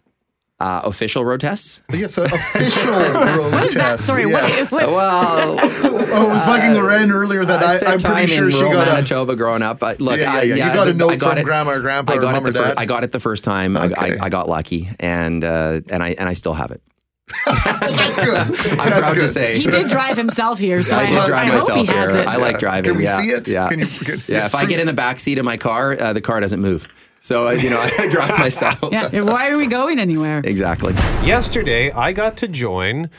[0.61, 1.81] Uh, official road tests?
[1.91, 3.95] Yes, a official road What is that?
[3.97, 4.05] test.
[4.05, 4.43] Sorry, yeah.
[4.67, 8.13] what, what, Well, Oh, I was bugging Loren earlier that I I, spent I'm time
[8.13, 9.79] pretty sure in she rural got a, Manitoba growing up.
[9.79, 10.67] But look, Yeah, yeah, I, yeah.
[10.67, 12.45] You got a I note got from it- grandma or grandpa I or got mom
[12.45, 12.77] it or the fir- dad?
[12.77, 13.75] I got it the first time.
[13.75, 14.19] I- Okay.
[14.19, 16.81] I, I got lucky, and uh, and I and I still have it.
[17.45, 18.35] That's good.
[18.37, 19.21] I'm That's proud good.
[19.21, 19.57] to say.
[19.57, 22.05] he did drive himself here, so I, I did drive I hope myself he has
[22.05, 22.17] here.
[22.17, 22.27] it.
[22.27, 22.91] I like driving.
[22.91, 23.21] Can we yeah.
[23.21, 23.47] see it?
[23.47, 23.69] Yeah.
[23.69, 24.45] Can you- can- yeah.
[24.45, 26.87] If I get in the back seat of my car, uh, the car doesn't move.
[27.21, 28.91] So you know, I drive myself.
[28.91, 30.41] yeah, why are we going anywhere?
[30.43, 30.93] Exactly.
[31.23, 33.11] Yesterday, I got to join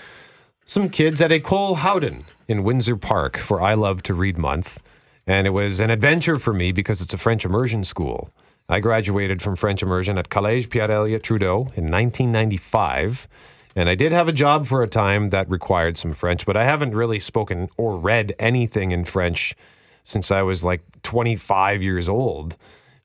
[0.65, 4.81] some kids at École Howden in Windsor Park for I Love to Read Month.
[5.25, 8.31] And it was an adventure for me because it's a French immersion school.
[8.69, 13.29] I graduated from French immersion at Collège Pierre Elliott Trudeau in 1995.
[13.77, 16.65] And I did have a job for a time that required some French, but I
[16.65, 19.55] haven't really spoken or read anything in French
[20.03, 22.57] since I was like 25 years old.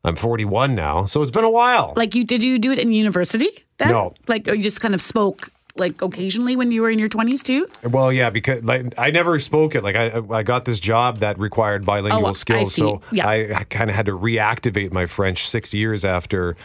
[0.07, 1.93] I'm 41 now, so it's been a while.
[1.95, 3.49] Like you did you do it in university?
[3.77, 3.89] Then?
[3.89, 4.13] No.
[4.27, 7.43] Like or you just kind of spoke like occasionally when you were in your 20s
[7.43, 7.67] too?
[7.87, 9.83] Well, yeah, because like I never spoke it.
[9.83, 12.81] Like I, I got this job that required bilingual Oh, I skills, see.
[12.81, 13.27] so Yeah.
[13.27, 16.55] I, I kind of had to reactivate my French six years after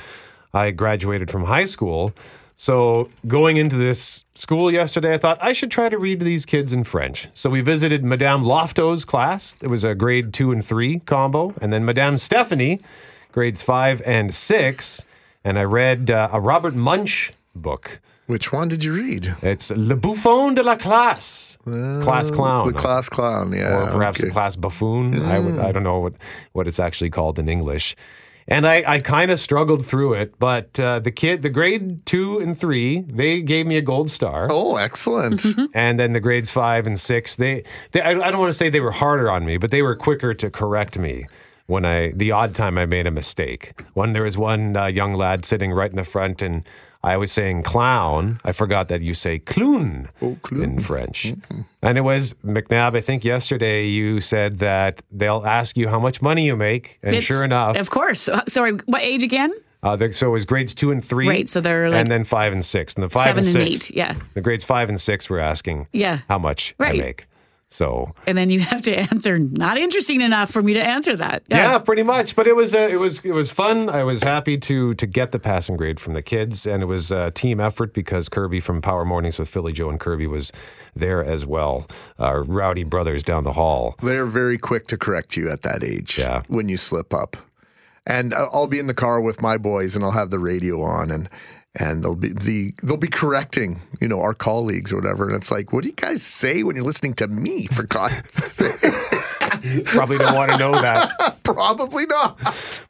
[0.55, 2.13] I graduated from high school.
[2.57, 6.47] So going into this school yesterday, I thought I should try to read to these
[6.47, 7.29] kids in French.
[7.35, 9.57] So we visited Madame Lofto's class.
[9.61, 12.81] It was a grade two and three combo, and then Madame Stephanie,
[13.33, 15.05] grades five and six.
[15.45, 18.01] And I read uh, a Robert Munsch book.
[18.27, 19.35] Which one did you read?
[19.43, 23.77] It's Le Bouffon de la Classe, class clown, The class clown, yeah.
[23.77, 24.29] or perhaps okay.
[24.29, 25.21] the class buffoon.
[25.21, 26.15] I would, I don't know what
[26.53, 27.97] what it's actually called in English.
[28.49, 32.39] And I, I kind of struggled through it, but uh, the kid, the grade two
[32.39, 34.49] and three, they gave me a gold star.
[34.51, 35.45] Oh, excellent.
[35.75, 38.69] And then the grades five and six, they, they I, I don't want to say
[38.69, 41.27] they were harder on me, but they were quicker to correct me
[41.67, 43.73] when I, the odd time I made a mistake.
[43.95, 46.65] When there was one uh, young lad sitting right in the front and
[47.05, 50.09] I was saying clown, I forgot that you say clown,
[50.53, 51.35] in French.
[51.83, 56.23] And it was, McNabb, I think yesterday you said that they'll ask you how much
[56.23, 56.99] money you make.
[57.03, 58.29] And It's- sure enough, Of course.
[58.29, 59.53] Uh, Sorry, what age again?
[59.83, 61.29] uh, so it was grades two and three.
[61.29, 62.95] Right, so they're like and then five and six.
[62.95, 64.15] And the five seven and and eight, yeah.
[64.35, 66.19] The grades five and six were asking Yeah.
[66.29, 66.95] how much Right.
[66.95, 67.27] I make.
[67.73, 71.43] So And then you have to answer not interesting enough for me to answer that.
[71.49, 71.79] yeah.
[71.79, 72.37] pretty much.
[72.37, 73.89] But it was uh, it was it was fun.
[73.89, 77.11] I was happy to to get the passing grade from the kids, and it was
[77.11, 80.53] a team effort because Kirby from Power Mornings with Philly Joe and Kirby was
[80.95, 81.89] there as well.
[82.19, 83.97] Our rowdy brothers down the hall.
[84.03, 86.19] They're very quick to correct you at that age.
[86.19, 86.43] Yeah.
[86.49, 87.39] When you slip up.
[88.07, 90.83] And uh, I'll be in the car with my boys and I'll have the radio
[90.83, 91.29] on and
[91.77, 95.27] and they'll be the they'll be correcting, you know, our colleagues or whatever.
[95.27, 98.33] And it's like, what do you guys say when you're listening to me, for God's
[98.45, 98.81] sake?
[99.87, 101.39] Probably don't want to know that.
[101.45, 102.39] Probably not.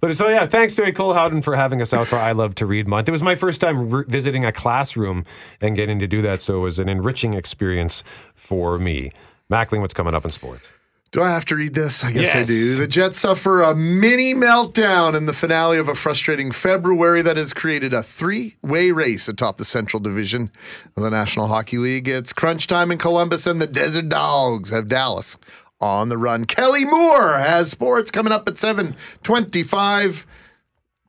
[0.00, 2.66] But so yeah, thanks to École Howden for having us out for I Love to
[2.66, 3.08] Read month.
[3.08, 5.24] It was my first time re- visiting a classroom
[5.60, 8.02] and getting to do that, so it was an enriching experience
[8.34, 9.12] for me.
[9.50, 10.72] Mackling, what's coming up in sports?
[11.12, 12.03] Do I have to read this?
[12.03, 12.77] I guess I do.
[12.77, 17.53] The Jets suffer a mini meltdown in the finale of a frustrating February that has
[17.53, 20.51] created a three way race atop the Central Division
[20.96, 22.09] of the National Hockey League.
[22.09, 25.37] It's crunch time in Columbus, and the Desert Dogs have Dallas
[25.83, 26.46] on the run.
[26.46, 30.27] Kelly Moore has sports coming up at 725.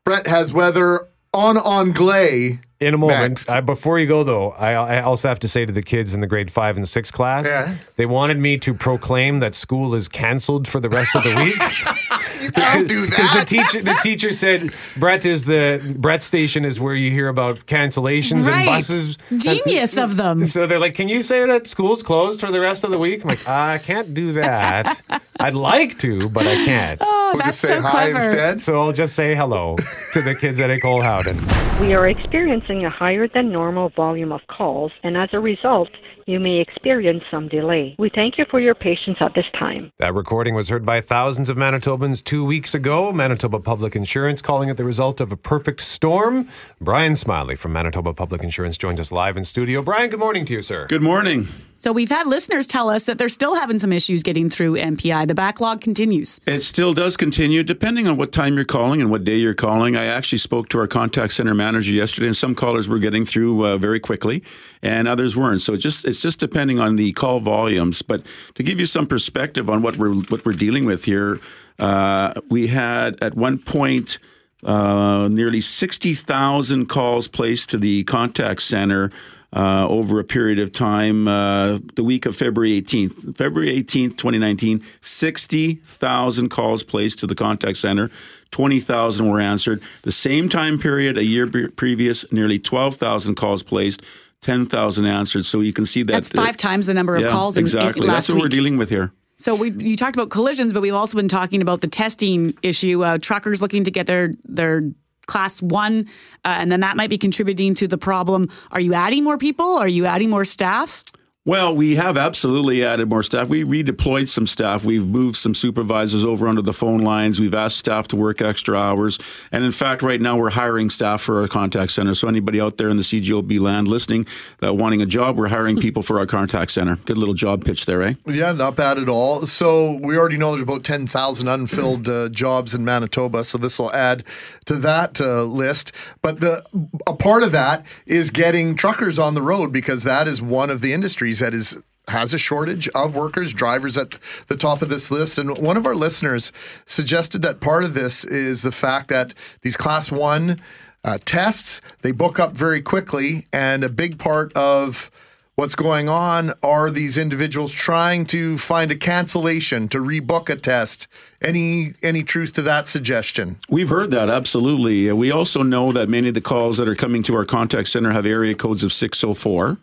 [0.03, 2.59] Brett has weather on Anglais.
[2.85, 3.45] In a moment.
[3.49, 6.21] I, before you go, though, I, I also have to say to the kids in
[6.21, 7.75] the grade five and six class, Yeah.
[7.95, 11.97] they wanted me to proclaim that school is canceled for the rest of the week.
[12.47, 13.47] You can't do Because the that.
[13.47, 18.47] teacher, the teacher said, Brett is the Brett station is where you hear about cancellations
[18.47, 18.59] Right.
[18.59, 19.17] and buses.
[19.37, 20.45] Genius of them.
[20.45, 23.23] So they're like, "Can you say that school's closed for the rest of the week?"
[23.23, 25.01] I'm like, "I can't do that.
[25.39, 28.17] I'd like to, but I can't." Oh, We'll that's just say so hi clever.
[28.17, 28.61] instead.
[28.61, 29.75] So I'll just say hello
[30.13, 31.39] to the kids at École Howden.
[31.81, 35.89] We are experiencing a higher than normal volume of calls, and as a result,
[36.27, 37.95] you may experience some delay.
[37.99, 39.91] We thank you for your patience at this time.
[39.99, 43.11] That recording was heard by thousands of Manitobans two weeks ago.
[43.11, 46.47] Manitoba Public Insurance calling it the result of a perfect storm.
[46.81, 49.81] Brian Smiley from Manitoba Public Insurance joins us live in studio.
[49.81, 50.87] Brian, good morning to you, sir.
[50.87, 51.47] Good morning.
[51.83, 55.27] So we've had listeners tell us that they're still having some issues getting through MPI.
[55.27, 56.39] The backlog continues.
[56.45, 59.97] It still does continue, depending on what time you're calling and what day you're calling.
[59.97, 63.65] I actually spoke to our contact center manager yesterday, and some callers were getting through
[63.65, 64.43] uh, very quickly,
[64.81, 65.59] and others weren't.
[65.59, 68.03] So it's just it's just depending on the call volumes.
[68.03, 71.39] But to give you some perspective on what we're what we're dealing with here,
[71.79, 74.19] uh, we had at one point.
[74.65, 79.11] Uh, nearly 60,000 calls placed to the contact center
[79.55, 83.37] uh, over a period of time, uh, the week of February 18th.
[83.37, 88.09] February 18th, 2019, 60,000 calls placed to the contact center,
[88.51, 89.81] 20,000 were answered.
[90.01, 94.01] The same time period, a year previous, nearly 12,000 calls placed,
[94.43, 95.45] 10,000 answered.
[95.45, 96.11] So you can see that.
[96.11, 98.05] That's five times the number of yeah, calls in, in exactly.
[98.05, 98.43] last That's what week.
[98.43, 99.13] we're dealing with here.
[99.37, 103.03] So we you talked about collisions, but we've also been talking about the testing issue.
[103.03, 104.91] Uh, truckers looking to get their their
[105.25, 106.07] class one,
[106.45, 108.49] uh, and then that might be contributing to the problem.
[108.71, 109.65] Are you adding more people?
[109.65, 111.03] Are you adding more staff?
[111.45, 113.49] Well, we have absolutely added more staff.
[113.49, 114.85] We redeployed some staff.
[114.85, 117.37] We've moved some supervisors over onto the phone lines.
[117.37, 119.19] We've asked staff to work extra hours.
[119.51, 122.15] And in fact, right now we're hiring staff for our contact center.
[122.15, 124.25] So anybody out there in the CJOB land listening
[124.59, 126.95] that wanting a job, we're hiring people for our contact center.
[126.95, 128.13] Good little job pitch there, eh?
[128.25, 129.45] Yeah, not bad at all.
[129.45, 133.43] So we already know there's about 10,000 unfilled uh, jobs in Manitoba.
[133.43, 134.23] So this will add
[134.63, 135.91] to that uh, list.
[136.21, 136.63] But the
[137.05, 140.79] a part of that is getting truckers on the road because that is one of
[140.79, 144.17] the industries that is has a shortage of workers, drivers at
[144.47, 145.37] the top of this list.
[145.37, 146.51] And one of our listeners
[146.85, 150.59] suggested that part of this is the fact that these class one
[151.03, 153.47] uh, tests, they book up very quickly.
[153.53, 155.11] And a big part of
[155.55, 161.07] what's going on are these individuals trying to find a cancellation to rebook a test.
[161.41, 163.57] Any any truth to that suggestion?
[163.69, 165.11] We've heard that absolutely.
[165.11, 168.11] We also know that many of the calls that are coming to our contact center
[168.11, 169.77] have area codes of 604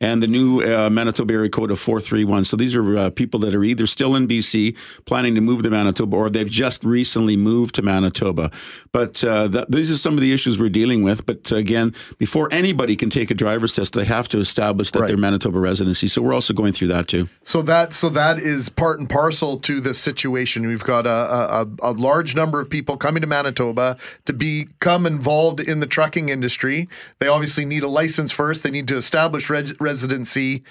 [0.00, 2.44] and the new uh, Manitoba area code of 431.
[2.44, 5.70] So these are uh, people that are either still in BC, planning to move to
[5.70, 8.50] Manitoba, or they've just recently moved to Manitoba.
[8.92, 11.26] But uh, th- these are some of the issues we're dealing with.
[11.26, 15.08] But again, before anybody can take a driver's test, they have to establish that Right.
[15.08, 16.06] they're Manitoba residency.
[16.08, 17.28] So we're also going through that too.
[17.42, 20.66] So that so that is part and parcel to this situation.
[20.66, 23.96] We've got a, a, a a large number of people coming to Manitoba
[24.26, 26.88] to become involved in the trucking industry.
[27.18, 28.62] They obviously need a license first.
[28.62, 30.62] They need to establish reg- residency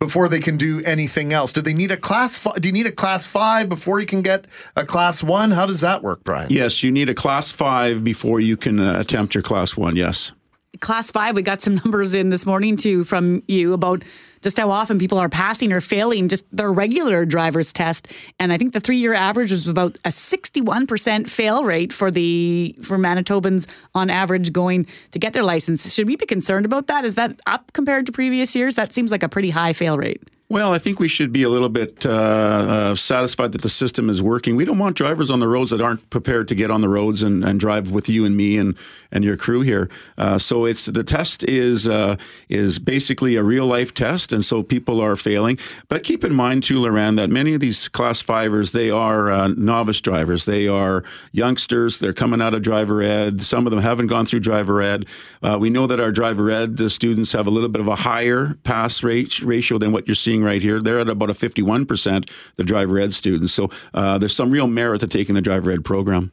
[0.00, 1.52] before they can do anything else.
[1.52, 2.36] Do they need a class?
[2.36, 4.46] Fi- do you need a class five before you can get
[4.76, 5.52] a class one?
[5.52, 6.48] How does that work, Brian?
[6.50, 9.96] Yes, you need a class five before you can uh, attempt your class one.
[9.96, 10.32] Yes.
[10.80, 14.02] class five, we got some numbers in this morning too from you about
[14.44, 18.12] just how often people are passing or failing just their regular driver's test.
[18.38, 22.76] And I think the three year average was about a 61% fail rate for the
[22.82, 25.92] for Manitobans on average going to get their license.
[25.92, 27.04] Should we be concerned about that?
[27.04, 28.76] Is that up compared to previous years?
[28.76, 30.22] That seems like a pretty high fail rate.
[30.50, 34.10] Well, I think we should be a little bit uh, uh, satisfied that the system
[34.10, 34.56] is working.
[34.56, 37.22] We don't want drivers on the roads that aren't prepared to get on the roads
[37.22, 38.76] and, and drive with you and me and,
[39.14, 39.88] and your crew here.
[40.18, 42.16] Uh, so it's the test is uh,
[42.48, 45.58] is basically a real life test, and so people are failing.
[45.88, 49.48] But keep in mind too, Loren, that many of these class fivers they are uh,
[49.48, 50.44] novice drivers.
[50.44, 51.98] They are youngsters.
[51.98, 53.40] They're coming out of driver ed.
[53.40, 55.06] Some of them haven't gone through driver ed.
[55.42, 57.94] Uh, we know that our driver ed the students have a little bit of a
[57.94, 60.80] higher pass rate ratio than what you're seeing right here.
[60.80, 63.52] They're at about a 51%, the driver ed students.
[63.52, 66.32] So uh, there's some real merit to taking the driver ed program.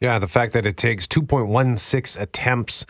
[0.00, 2.84] Yeah, the fact that it takes 2.16 attempts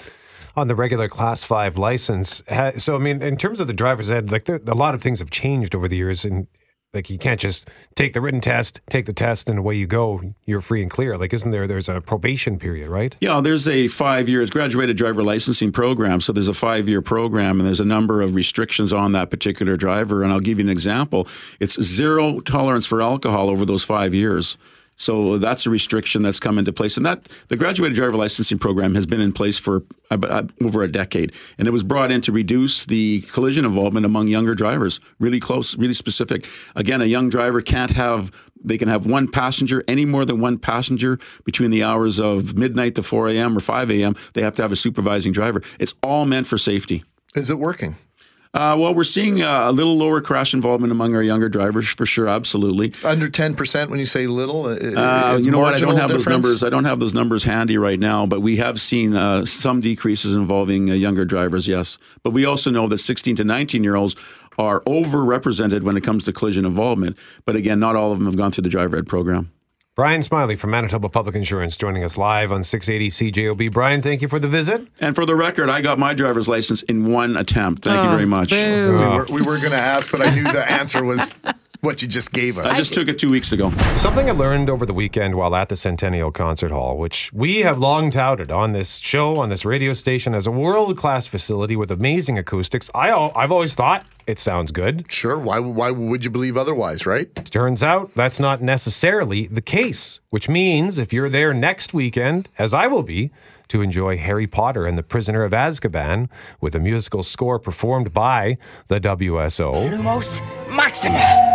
[0.57, 2.43] on the regular class five license.
[2.79, 5.19] So, I mean, in terms of the driver's ed, like there, a lot of things
[5.19, 6.25] have changed over the years.
[6.25, 6.47] And
[6.95, 10.21] like you can't just take the written test, take the test, and away you go.
[10.47, 11.19] You're free and clear.
[11.19, 13.17] Like, isn't there, there's a probation period, right?
[13.21, 16.21] Yeah, there's a five years graduated driver licensing program.
[16.21, 19.77] So there's a five year program, and there's a number of restrictions on that particular
[19.77, 20.23] driver.
[20.23, 21.27] And I'll give you an example
[21.59, 24.57] it's zero tolerance for alcohol over those five years.
[24.97, 28.95] So that's a restriction that's come into place, and that the graduated driver licensing program
[28.95, 32.21] has been in place for uh, uh, over a decade, and it was brought in
[32.23, 35.01] to reduce the collision involvement among younger drivers.
[35.19, 36.47] Really close, really specific.
[36.77, 38.31] Again, a young driver can't have
[38.65, 42.95] they can have one passenger, any more than one passenger between the hours of midnight
[42.95, 43.57] to 4 a.m.
[43.57, 44.17] or 5 a.m.
[44.33, 45.61] They have to have a supervising driver.
[45.79, 47.05] It's all meant for safety.
[47.35, 47.97] Is it working?
[48.55, 52.07] Uh, well, we're seeing uh, a little lower crash involvement among our younger drivers for
[52.07, 52.93] sure, absolutely.
[53.05, 54.67] Under ten percent when you say little.
[54.69, 54.77] i-
[55.35, 55.75] Uh, you know what?
[55.75, 56.63] I don't have those numbers.
[56.63, 60.35] I don't have those numbers handy right now, but we have seen uh, some decreases
[60.37, 61.67] involving uh, younger drivers.
[61.67, 64.15] Yes, but we also know that 16 to 19 year olds
[64.57, 67.19] are overrepresented when it comes to collision involvement.
[67.45, 69.51] But again, not all of them have gone through the driver ed program.
[69.97, 73.73] Brian Smiley from Manitoba Public Insurance joining us live on 680 CJOB.
[73.73, 74.89] Brian, thank you for the visit.
[74.99, 77.85] And for the record, I got my driver's license in one attempt.
[77.85, 78.51] Thank you oh, very much.
[78.51, 81.33] We were, we were going to ask, but I knew the answer was
[81.81, 82.73] what you just gave us.
[82.73, 83.71] I just took it two weeks ago.
[83.99, 87.79] Something I learned over the weekend while at the Centennial Concert Hall, which we have
[87.79, 91.93] long touted on this show, on this radio station, as a world class facility with
[91.93, 92.91] amazing acoustics.
[92.97, 95.11] I, I've always thought it sounds good.
[95.11, 95.39] Sure.
[95.39, 97.35] Why, why would you believe otherwise, right?
[97.47, 102.73] Turns out that's not necessarily the case, which means if you're there next weekend, as
[102.75, 103.31] I will be,
[103.69, 106.29] to enjoy Harry Potter and the Prisoner of Azkaban
[106.61, 108.59] with a musical score performed by
[108.89, 109.91] the WSO.
[109.91, 110.41] Lumos
[110.75, 111.53] Maxima.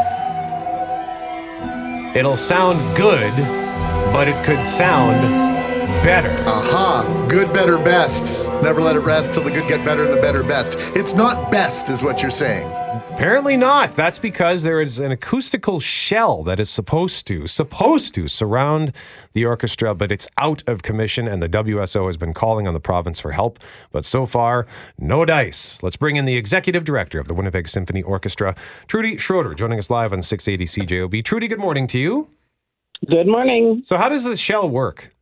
[2.15, 3.35] It'll sound good,
[4.11, 5.48] but it could sound
[6.03, 6.29] better.
[6.47, 7.27] Aha.
[7.29, 8.45] Good, better, best.
[8.61, 10.75] Never let it rest till the good get better and the better best.
[10.95, 12.67] It's not best, is what you're saying.
[13.19, 13.97] Apparently not.
[13.97, 18.93] That's because there is an acoustical shell that is supposed to supposed to surround
[19.33, 22.79] the orchestra, but it's out of commission and the WSO has been calling on the
[22.79, 23.59] province for help,
[23.91, 24.67] but so far
[24.97, 25.83] no dice.
[25.83, 28.55] Let's bring in the executive director of the Winnipeg Symphony Orchestra,
[28.87, 31.25] Trudy Schroeder, joining us live on 680 CJOB.
[31.25, 32.29] Trudy, good morning to you.
[33.05, 33.81] Good morning.
[33.83, 35.13] So how does the shell work?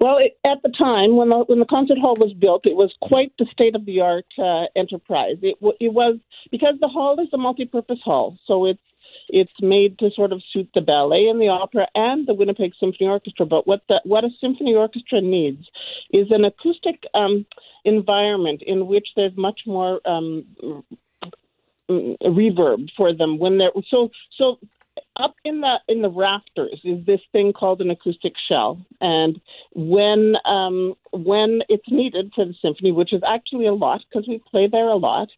[0.00, 2.94] Well, it, at the time when the when the concert hall was built, it was
[3.02, 5.36] quite the state of the art uh, enterprise.
[5.42, 6.18] It, it was
[6.50, 8.80] because the hall is a multi-purpose hall, so it's
[9.28, 13.08] it's made to sort of suit the ballet and the opera and the Winnipeg Symphony
[13.08, 13.44] Orchestra.
[13.44, 15.66] But what the what a symphony orchestra needs
[16.12, 17.44] is an acoustic um,
[17.84, 20.44] environment in which there's much more um,
[21.90, 24.58] mm, reverb for them when they're so so
[25.18, 29.40] up in the in the rafters is this thing called an acoustic shell, and
[29.74, 34.40] when um, when it's needed for the symphony, which is actually a lot because we
[34.50, 35.28] play there a lot,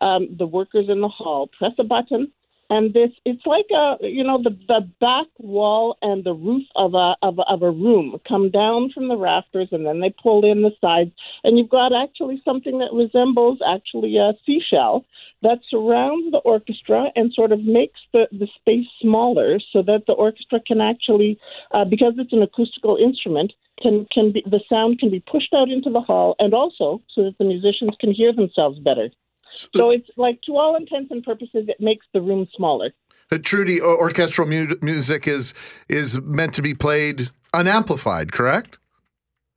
[0.00, 2.30] um, the workers in the hall press a button,
[2.70, 6.94] and this it's like a you know the the back wall and the roof of
[6.94, 10.50] a of a, of a room come down from the rafters, and then they pull
[10.50, 11.10] in the sides,
[11.44, 15.04] and you've got actually something that resembles actually a seashell
[15.42, 20.12] that surrounds the orchestra and sort of makes the, the space smaller so that the
[20.12, 21.38] orchestra can actually,
[21.72, 25.70] uh, because it's an acoustical instrument, can, can be, the sound can be pushed out
[25.70, 29.08] into the hall and also so that the musicians can hear themselves better.
[29.52, 32.92] So it's like, to all intents and purposes, it makes the room smaller.
[33.32, 35.54] Uh, Trudy, orchestral mu- music is
[35.88, 38.78] is meant to be played unamplified, correct?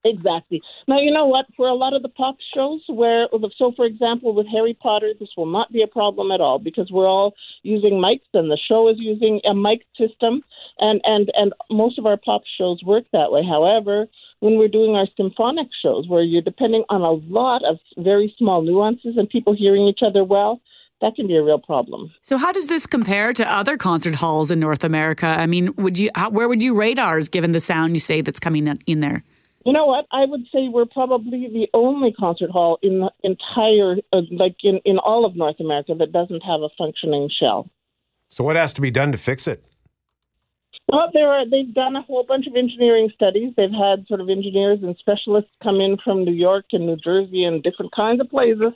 [0.05, 0.61] Exactly.
[0.87, 1.45] Now, you know what?
[1.55, 3.27] For a lot of the pop shows, where,
[3.57, 6.91] so for example, with Harry Potter, this will not be a problem at all because
[6.91, 10.43] we're all using mics and the show is using a mic system,
[10.79, 13.43] and, and, and most of our pop shows work that way.
[13.47, 14.07] However,
[14.43, 18.61] when we're doing our symphonic shows, where you're depending on a lot of very small
[18.61, 20.59] nuances and people hearing each other well,
[20.99, 22.11] that can be a real problem.
[22.23, 25.27] So, how does this compare to other concert halls in North America?
[25.27, 28.19] I mean, would you how, where would you rate ours given the sound you say
[28.19, 29.23] that's coming in- in there?
[29.65, 30.07] You know what?
[30.11, 34.81] I would say we're probably the only concert hall in the entire, uh, like in,
[34.83, 37.69] in all of North America, that doesn't have a functioning shell.
[38.27, 39.63] So, what has to be done to fix it?
[40.93, 41.49] Well, there are.
[41.49, 43.51] They've done a whole bunch of engineering studies.
[43.57, 47.45] They've had sort of engineers and specialists come in from New York and New Jersey
[47.45, 48.73] and different kinds of places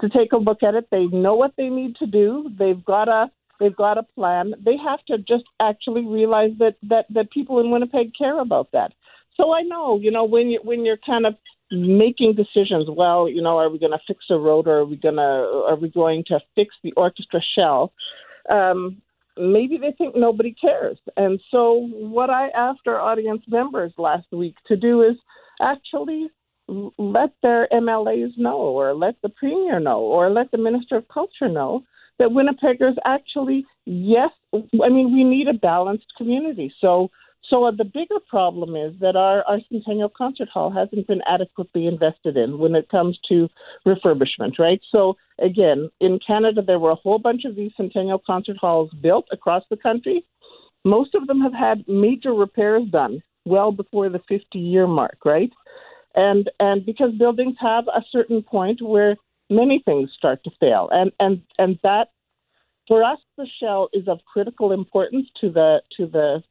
[0.00, 0.88] to take a look at it.
[0.90, 2.48] They know what they need to do.
[2.58, 4.54] They've got a they've got a plan.
[4.64, 8.94] They have to just actually realize that that that people in Winnipeg care about that.
[9.36, 11.34] So I know, you know, when you when you're kind of
[11.70, 14.96] making decisions, well, you know, are we going to fix a road or are we
[14.96, 17.92] going to are we going to fix the orchestra shell?
[18.48, 19.02] Um,
[19.40, 20.98] maybe they think nobody cares.
[21.16, 25.16] And so, what I asked our audience members last week to do is
[25.60, 26.28] actually
[26.98, 31.48] let their MLAs know, or let the premier know, or let the minister of culture
[31.48, 31.82] know
[32.18, 36.72] that Winnipeggers actually, yes, I mean, we need a balanced community.
[36.80, 37.10] So,
[37.48, 41.86] so uh, the bigger problem is that our, our Centennial Concert Hall hasn't been adequately
[41.86, 43.48] invested in when it comes to
[43.86, 44.80] refurbishment, right?
[44.90, 49.26] So again, in Canada, there were a whole bunch of these Centennial Concert Halls built
[49.32, 50.24] across the country.
[50.84, 55.50] Most of them have had major repairs done well before the 50 year mark, right?
[56.14, 59.16] And and because buildings have a certain point where
[59.48, 62.08] many things start to fail, and and and that
[62.90, 66.42] for us, the shell is of critical importance to the to the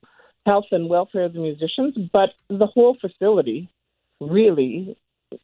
[0.46, 3.70] health and welfare of the musicians, but the whole facility
[4.20, 4.98] really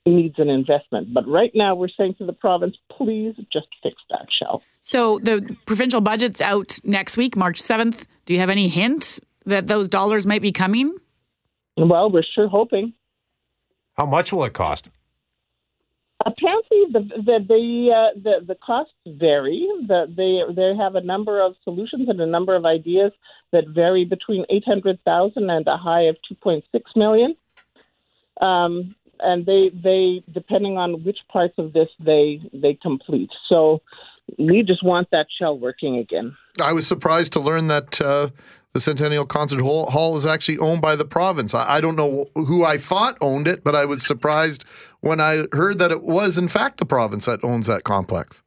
[0.06, 1.14] needs an investment.
[1.14, 4.64] But right now, we're saying to the province, please just fix that shell.
[4.82, 8.06] So, the provincial budget's out next week, March 7th.
[8.26, 10.96] Do you have any hint that those dollars might be coming?
[11.78, 12.94] Well, we're sure hoping.
[13.94, 14.90] How much will it cost?
[16.26, 19.68] Apparently, the the the uh, the, the costs vary.
[19.88, 23.12] The, they they have a number of solutions and a number of ideas
[23.56, 27.32] that vary between eight hundred thousand and a high of two point six million.
[28.50, 33.32] Um, and they they depending on which parts of this they they complete.
[33.50, 33.82] So
[34.38, 36.36] we just want that shell working again.
[36.62, 38.30] I was surprised to learn that uh,
[38.74, 41.54] the Centennial Concert Hall, Hall is actually owned by the province.
[41.54, 44.66] I, I don't know who I thought owned it, but I was surprised
[45.02, 48.42] when I heard that it was, in fact, the province that owns that complex.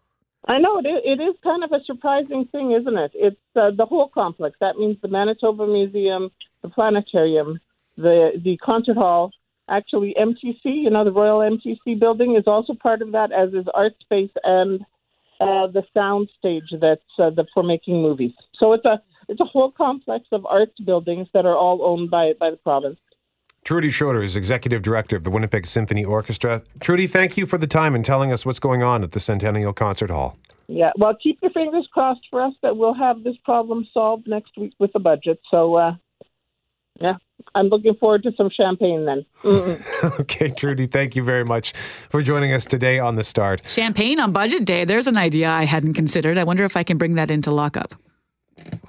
[0.49, 3.13] I know it it is kind of a surprising thing, isn't it?
[3.15, 4.57] It's uh, the whole complex.
[4.61, 6.31] That means the Manitoba Museum,
[6.63, 7.61] the planetarium,
[7.97, 9.31] the the concert hall.
[9.71, 13.67] Actually, MTC, you know, the Royal MTC building is also part of that, as is
[13.75, 14.81] Art Space and
[15.41, 18.33] uh, the sound stage that's uh, the, for making movies.
[18.59, 22.33] So it's a it's a whole complex of arts buildings that are all owned by
[22.41, 22.99] by the province.
[23.65, 26.63] Trudy Schroeder is Executive Director of the Winnipeg Symphony Orchestra.
[26.81, 29.73] Trudy, thank you for the time and telling us what's going on at the Centennial
[29.73, 30.39] Concert Hall.
[30.69, 34.57] Yeah, well, keep your fingers crossed for us that we'll have this problem solved next
[34.57, 35.41] week with the budget.
[35.51, 35.95] So, uh,
[37.01, 37.15] yeah,
[37.55, 39.25] I'm looking forward to some champagne then.
[39.43, 40.21] Mm-mm.
[40.21, 41.73] okay, Trudy, thank you very much
[42.11, 43.69] for joining us today on The Start.
[43.69, 44.85] Champagne on budget day.
[44.85, 46.37] There's an idea I hadn't considered.
[46.37, 47.95] I wonder if I can bring that into lockup.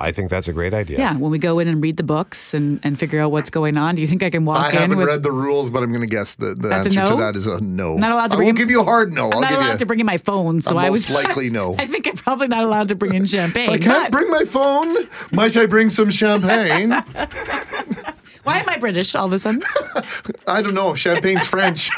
[0.02, 0.98] I think that's a great idea.
[0.98, 3.78] Yeah, when we go in and read the books and, and figure out what's going
[3.78, 5.70] on, do you think I can walk I in I haven't with read the rules,
[5.70, 7.96] but I'm going to guess the, the That's a answer to that is a no.
[7.96, 9.26] Not allowed to I bring won't in- give you a hard no.
[9.28, 11.10] I'm I'll not give allowed you to bring in my phone, so a I was
[11.10, 11.76] most likely no.
[11.78, 13.70] I think I'm probably not allowed to bring in champagne.
[13.70, 14.96] I can't but- bring my phone.
[15.34, 16.92] Might I bring some champagne?
[18.44, 19.64] Why am I British all of a sudden?
[20.48, 20.96] I don't know.
[20.96, 21.92] Champagne's French.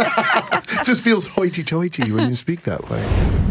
[0.83, 3.50] Just feels hoity-toity when you speak that way.